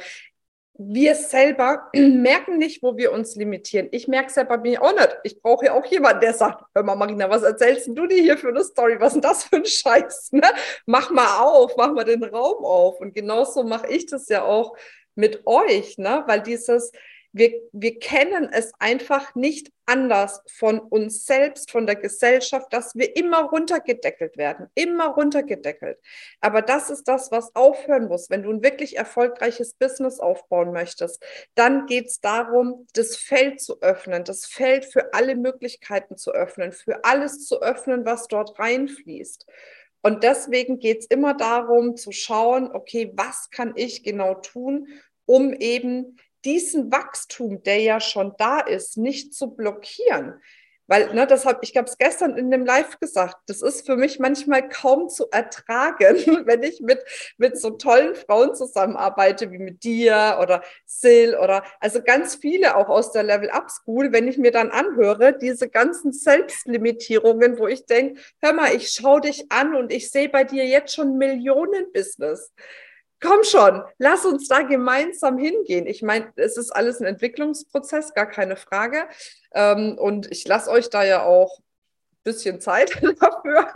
[0.77, 3.87] wir selber merken nicht, wo wir uns limitieren.
[3.91, 5.17] Ich merke es ja bei mir auch nicht.
[5.23, 8.37] Ich brauche ja auch jemanden, der sagt, hör mal, Marina, was erzählst du dir hier
[8.37, 8.97] für eine Story?
[8.99, 10.31] Was ist denn das für ein Scheiß?
[10.35, 10.47] Ne?
[10.85, 12.99] Mach mal auf, mach mal den Raum auf.
[12.99, 14.75] Und genauso mache ich das ja auch
[15.15, 16.23] mit euch, ne?
[16.27, 16.91] weil dieses,
[17.35, 23.13] wir, wir kennen es einfach nicht anders von uns selbst, von der Gesellschaft, dass wir
[23.17, 25.99] immer runtergedeckelt werden, immer runtergedeckelt.
[26.39, 28.29] Aber das ist das, was aufhören muss.
[28.29, 31.21] Wenn du ein wirklich erfolgreiches Business aufbauen möchtest,
[31.55, 36.71] dann geht es darum, das Feld zu öffnen, das Feld für alle Möglichkeiten zu öffnen,
[36.71, 39.45] für alles zu öffnen, was dort reinfließt.
[40.01, 44.87] Und deswegen geht es immer darum zu schauen, okay, was kann ich genau tun,
[45.25, 50.39] um eben diesen Wachstum, der ja schon da ist, nicht zu blockieren.
[50.87, 53.95] Weil, ne, das habe ich habe es gestern in dem Live gesagt, das ist für
[53.95, 56.15] mich manchmal kaum zu ertragen,
[56.45, 57.03] wenn ich mit,
[57.37, 62.87] mit so tollen Frauen zusammenarbeite, wie mit dir oder Sil oder also ganz viele auch
[62.87, 67.87] aus der Level Up School, wenn ich mir dann anhöre, diese ganzen Selbstlimitierungen, wo ich
[67.87, 71.91] denke, hör mal, ich schaue dich an und ich sehe bei dir jetzt schon Millionen
[71.93, 72.51] Business
[73.25, 75.87] komm schon, lass uns da gemeinsam hingehen.
[75.87, 79.07] Ich meine, es ist alles ein Entwicklungsprozess, gar keine Frage.
[79.53, 83.67] Ähm, und ich lasse euch da ja auch ein bisschen Zeit dafür.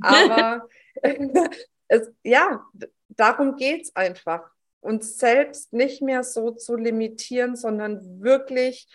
[0.00, 0.68] Aber
[1.88, 2.64] es, ja,
[3.08, 4.50] darum geht es einfach.
[4.80, 8.88] Uns selbst nicht mehr so zu limitieren, sondern wirklich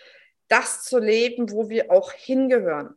[0.48, 2.96] das zu leben, wo wir auch hingehören.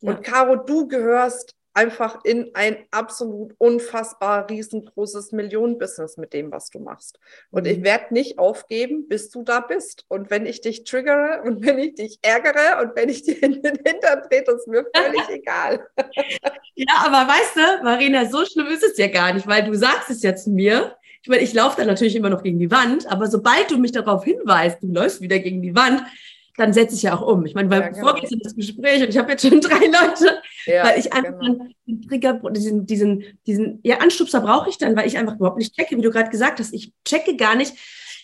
[0.00, 0.10] Ja.
[0.10, 6.78] Und Caro, du gehörst einfach in ein absolut unfassbar riesengroßes Millionenbusiness mit dem, was du
[6.78, 7.18] machst.
[7.50, 7.70] Und mhm.
[7.70, 10.04] ich werde nicht aufgeben, bis du da bist.
[10.08, 13.60] Und wenn ich dich triggere und wenn ich dich ärgere und wenn ich dir in
[13.60, 15.86] den Hintern trete, ist mir völlig egal.
[16.76, 20.10] Ja, aber weißt du, Marina, so schlimm ist es ja gar nicht, weil du sagst
[20.10, 20.96] es zu mir.
[21.22, 23.92] Ich meine, ich laufe da natürlich immer noch gegen die Wand, aber sobald du mich
[23.92, 26.02] darauf hinweist, du läufst wieder gegen die Wand,
[26.56, 27.44] dann setze ich ja auch um.
[27.46, 28.08] Ich meine, weil ja, genau.
[28.08, 31.66] vorgestern das Gespräch und ich habe jetzt schon drei Leute, ja, weil ich einfach genau.
[31.86, 35.74] den Trigger, diesen, diesen, diesen, ja, Anstupser brauche ich dann, weil ich einfach überhaupt nicht
[35.74, 36.72] checke, wie du gerade gesagt hast.
[36.72, 37.74] Ich checke gar nicht,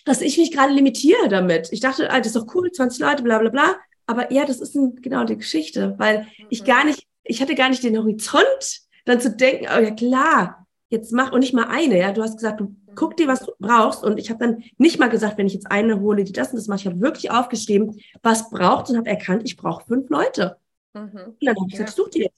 [0.05, 1.68] dass ich mich gerade limitiere damit.
[1.72, 3.76] Ich dachte, ah, das ist doch cool, 20 Leute, bla, bla, bla.
[4.07, 6.47] Aber ja, das ist ein, genau die Geschichte, weil mhm.
[6.51, 10.66] ich gar nicht, ich hatte gar nicht den Horizont, dann zu denken, oh ja klar,
[10.88, 12.12] jetzt mach und nicht mal eine, ja.
[12.12, 14.05] Du hast gesagt, du guck dir, was du brauchst.
[14.05, 16.57] Und ich habe dann nicht mal gesagt, wenn ich jetzt eine hole, die das und
[16.57, 16.80] das macht.
[16.80, 20.57] Ich habe wirklich aufgeschrieben, was braucht und habe erkannt, ich brauche fünf Leute.
[20.93, 21.36] Mhm.
[21.41, 21.86] Und dann ja.
[21.86, 22.34] such die jetzt.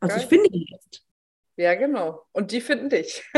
[0.00, 0.22] Also Geil.
[0.22, 1.04] ich finde die jetzt.
[1.56, 2.26] Ja, genau.
[2.32, 3.22] Und die finden dich.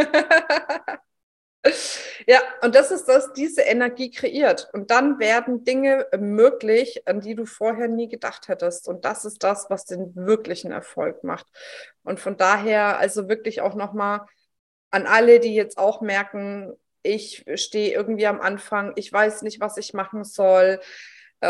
[2.27, 4.71] ja, und das ist das, diese Energie kreiert.
[4.73, 8.89] Und dann werden Dinge möglich, an die du vorher nie gedacht hättest.
[8.89, 11.47] Und das ist das, was den wirklichen Erfolg macht.
[12.03, 14.21] Und von daher also wirklich auch nochmal
[14.91, 16.73] an alle, die jetzt auch merken,
[17.03, 20.81] ich stehe irgendwie am Anfang, ich weiß nicht, was ich machen soll.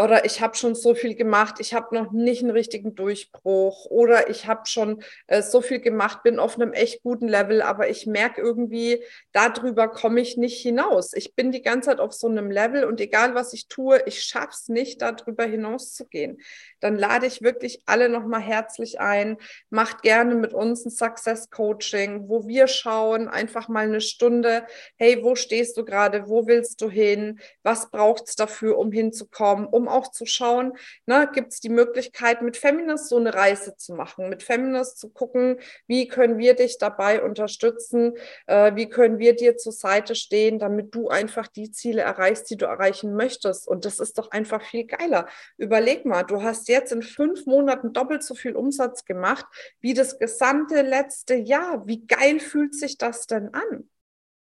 [0.03, 4.31] Oder ich habe schon so viel gemacht, ich habe noch nicht einen richtigen Durchbruch oder
[4.31, 8.07] ich habe schon äh, so viel gemacht, bin auf einem echt guten Level, aber ich
[8.07, 11.13] merke irgendwie, darüber komme ich nicht hinaus.
[11.13, 14.23] Ich bin die ganze Zeit auf so einem Level und egal was ich tue, ich
[14.23, 16.41] schaffe es nicht, darüber hinaus zu gehen.
[16.81, 19.37] Dann lade ich wirklich alle nochmal herzlich ein.
[19.71, 24.67] Macht gerne mit uns ein Success Coaching, wo wir schauen, einfach mal eine Stunde,
[24.97, 29.67] hey, wo stehst du gerade, wo willst du hin, was braucht es dafür, um hinzukommen,
[29.67, 30.73] um auch zu schauen,
[31.07, 35.11] ne, gibt es die Möglichkeit, mit Feminist so eine Reise zu machen, mit Feminist zu
[35.11, 38.15] gucken, wie können wir dich dabei unterstützen,
[38.47, 42.57] äh, wie können wir dir zur Seite stehen, damit du einfach die Ziele erreichst, die
[42.57, 43.67] du erreichen möchtest.
[43.69, 45.27] Und das ist doch einfach viel geiler.
[45.57, 49.47] Überleg mal, du hast jetzt in fünf Monaten doppelt so viel Umsatz gemacht
[49.81, 51.87] wie das gesamte letzte Jahr.
[51.87, 53.89] Wie geil fühlt sich das denn an?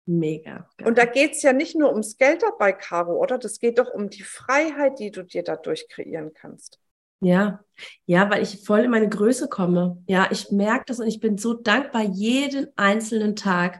[0.04, 0.68] Mega.
[0.76, 0.88] Geil.
[0.88, 3.38] Und da geht es ja nicht nur ums Geld dabei, Caro, oder?
[3.38, 6.80] Das geht doch um die Freiheit, die du dir dadurch kreieren kannst.
[7.20, 7.60] Ja,
[8.04, 10.02] ja, weil ich voll in meine Größe komme.
[10.08, 13.78] Ja, ich merke das und ich bin so dankbar jeden einzelnen Tag,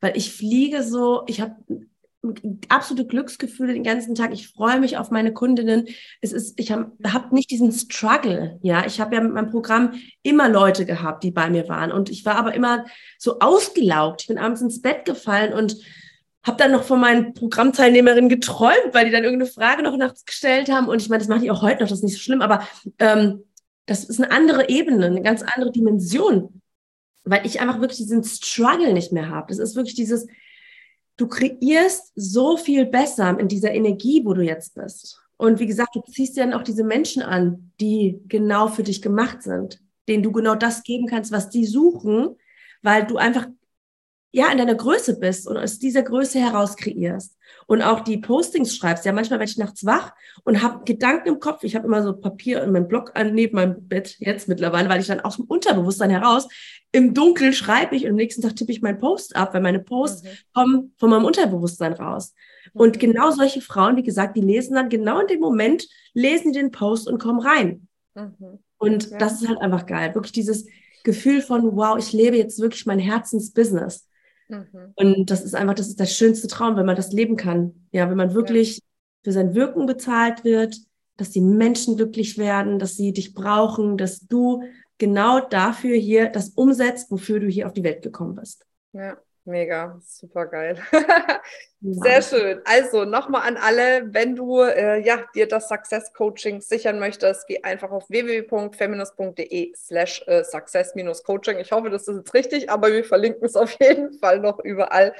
[0.00, 1.54] weil ich fliege so, ich habe
[2.68, 4.32] absolute Glücksgefühle den ganzen Tag.
[4.32, 5.86] Ich freue mich auf meine Kundinnen.
[6.20, 8.58] Es ist, ich habe hab nicht diesen Struggle.
[8.62, 11.92] Ja, ich habe ja mit meinem Programm immer Leute gehabt, die bei mir waren.
[11.92, 12.84] Und ich war aber immer
[13.18, 14.22] so ausgelaugt.
[14.22, 15.76] Ich bin abends ins Bett gefallen und
[16.42, 20.70] habe dann noch von meinen Programmteilnehmerinnen geträumt, weil die dann irgendeine Frage noch nachts gestellt
[20.70, 20.88] haben.
[20.88, 22.66] Und ich meine, das mache ich auch heute noch, das ist nicht so schlimm, aber
[22.98, 23.44] ähm,
[23.86, 26.62] das ist eine andere Ebene, eine ganz andere Dimension,
[27.24, 29.48] weil ich einfach wirklich diesen Struggle nicht mehr habe.
[29.48, 30.26] Das ist wirklich dieses,
[31.20, 35.20] du kreierst so viel besser in dieser Energie, wo du jetzt bist.
[35.36, 39.42] Und wie gesagt, du ziehst dann auch diese Menschen an, die genau für dich gemacht
[39.42, 42.36] sind, denen du genau das geben kannst, was die suchen,
[42.82, 43.46] weil du einfach
[44.32, 48.76] ja in deiner Größe bist und aus dieser Größe heraus kreierst und auch die Postings
[48.76, 49.04] schreibst.
[49.04, 50.12] Ja, manchmal werde ich nachts wach
[50.44, 51.64] und habe Gedanken im Kopf.
[51.64, 55.00] Ich habe immer so Papier in meinem Blog an, neben meinem Bett jetzt mittlerweile, weil
[55.00, 56.48] ich dann aus dem Unterbewusstsein heraus
[56.92, 59.78] im Dunkeln schreibe ich und am nächsten Tag tippe ich meinen Post ab, weil meine
[59.78, 60.28] Posts mhm.
[60.54, 62.34] kommen von meinem Unterbewusstsein raus.
[62.72, 63.00] Und mhm.
[63.00, 67.08] genau solche Frauen, wie gesagt, die lesen dann genau in dem Moment, lesen den Post
[67.08, 67.88] und kommen rein.
[68.14, 68.58] Mhm.
[68.78, 69.18] Und ja.
[69.18, 70.14] das ist halt einfach geil.
[70.14, 70.66] Wirklich dieses
[71.04, 74.08] Gefühl von, wow, ich lebe jetzt wirklich mein Herzensbusiness.
[74.50, 74.92] Mhm.
[74.94, 77.86] Und das ist einfach, das ist der schönste Traum, wenn man das leben kann.
[77.92, 78.82] Ja, wenn man wirklich ja.
[79.24, 80.76] für sein Wirken bezahlt wird,
[81.16, 84.62] dass die Menschen glücklich werden, dass sie dich brauchen, dass du
[84.98, 88.64] genau dafür hier das umsetzt, wofür du hier auf die Welt gekommen bist.
[88.92, 90.76] Ja, Mega, super geil.
[91.80, 92.60] Sehr schön.
[92.66, 97.62] Also nochmal an alle, wenn du äh, ja, dir das Success Coaching sichern möchtest, geh
[97.62, 101.58] einfach auf www.feminist.de slash äh, success-coaching.
[101.58, 105.14] Ich hoffe, das ist jetzt richtig, aber wir verlinken es auf jeden Fall noch überall,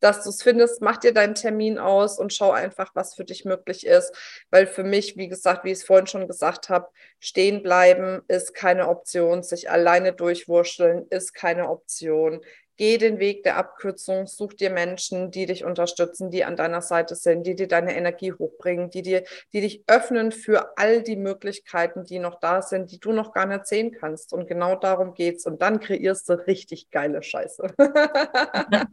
[0.00, 0.82] dass du es findest.
[0.82, 4.12] Mach dir deinen Termin aus und schau einfach, was für dich möglich ist.
[4.50, 6.88] Weil für mich, wie gesagt, wie ich es vorhin schon gesagt habe,
[7.20, 9.42] stehen bleiben ist keine Option.
[9.42, 12.42] Sich alleine durchwurschteln ist keine Option
[12.82, 17.14] geh den Weg der Abkürzung, such dir Menschen, die dich unterstützen, die an deiner Seite
[17.14, 19.22] sind, die dir deine Energie hochbringen, die dir,
[19.52, 23.46] die dich öffnen für all die Möglichkeiten, die noch da sind, die du noch gar
[23.46, 24.32] nicht sehen kannst.
[24.32, 25.46] Und genau darum geht's.
[25.46, 27.72] Und dann kreierst du richtig geile Scheiße.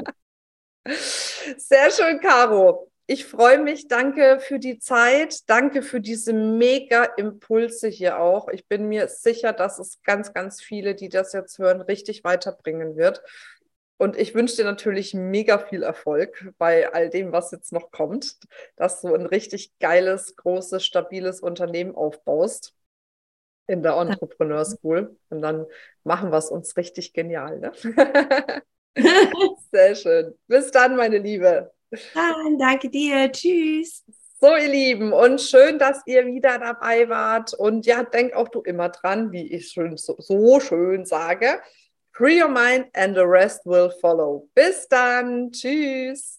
[1.58, 2.92] Sehr schön, Caro.
[3.08, 3.88] Ich freue mich.
[3.88, 5.50] Danke für die Zeit.
[5.50, 8.50] Danke für diese mega Impulse hier auch.
[8.50, 12.98] Ich bin mir sicher, dass es ganz, ganz viele, die das jetzt hören, richtig weiterbringen
[12.98, 13.24] wird.
[14.00, 18.38] Und ich wünsche dir natürlich mega viel Erfolg bei all dem, was jetzt noch kommt,
[18.78, 22.74] dass du ein richtig geiles, großes, stabiles Unternehmen aufbaust
[23.68, 25.18] in der Entrepreneur School.
[25.30, 25.66] Und dann
[26.06, 27.60] machen wir es uns richtig genial.
[27.60, 27.74] Ne?
[29.72, 30.34] Sehr schön.
[30.48, 31.74] Bis dann, meine Liebe.
[32.14, 33.30] Dann, danke dir.
[33.30, 34.06] Tschüss.
[34.40, 37.54] So, ihr Lieben, und schön, dass ihr wieder dabei wart.
[37.54, 41.60] Und ja, denk auch du immer dran, wie ich schön, so, so schön sage.
[42.20, 44.44] Free your mind and the rest will follow.
[44.54, 45.52] Bis dann.
[45.52, 46.39] Tschüss.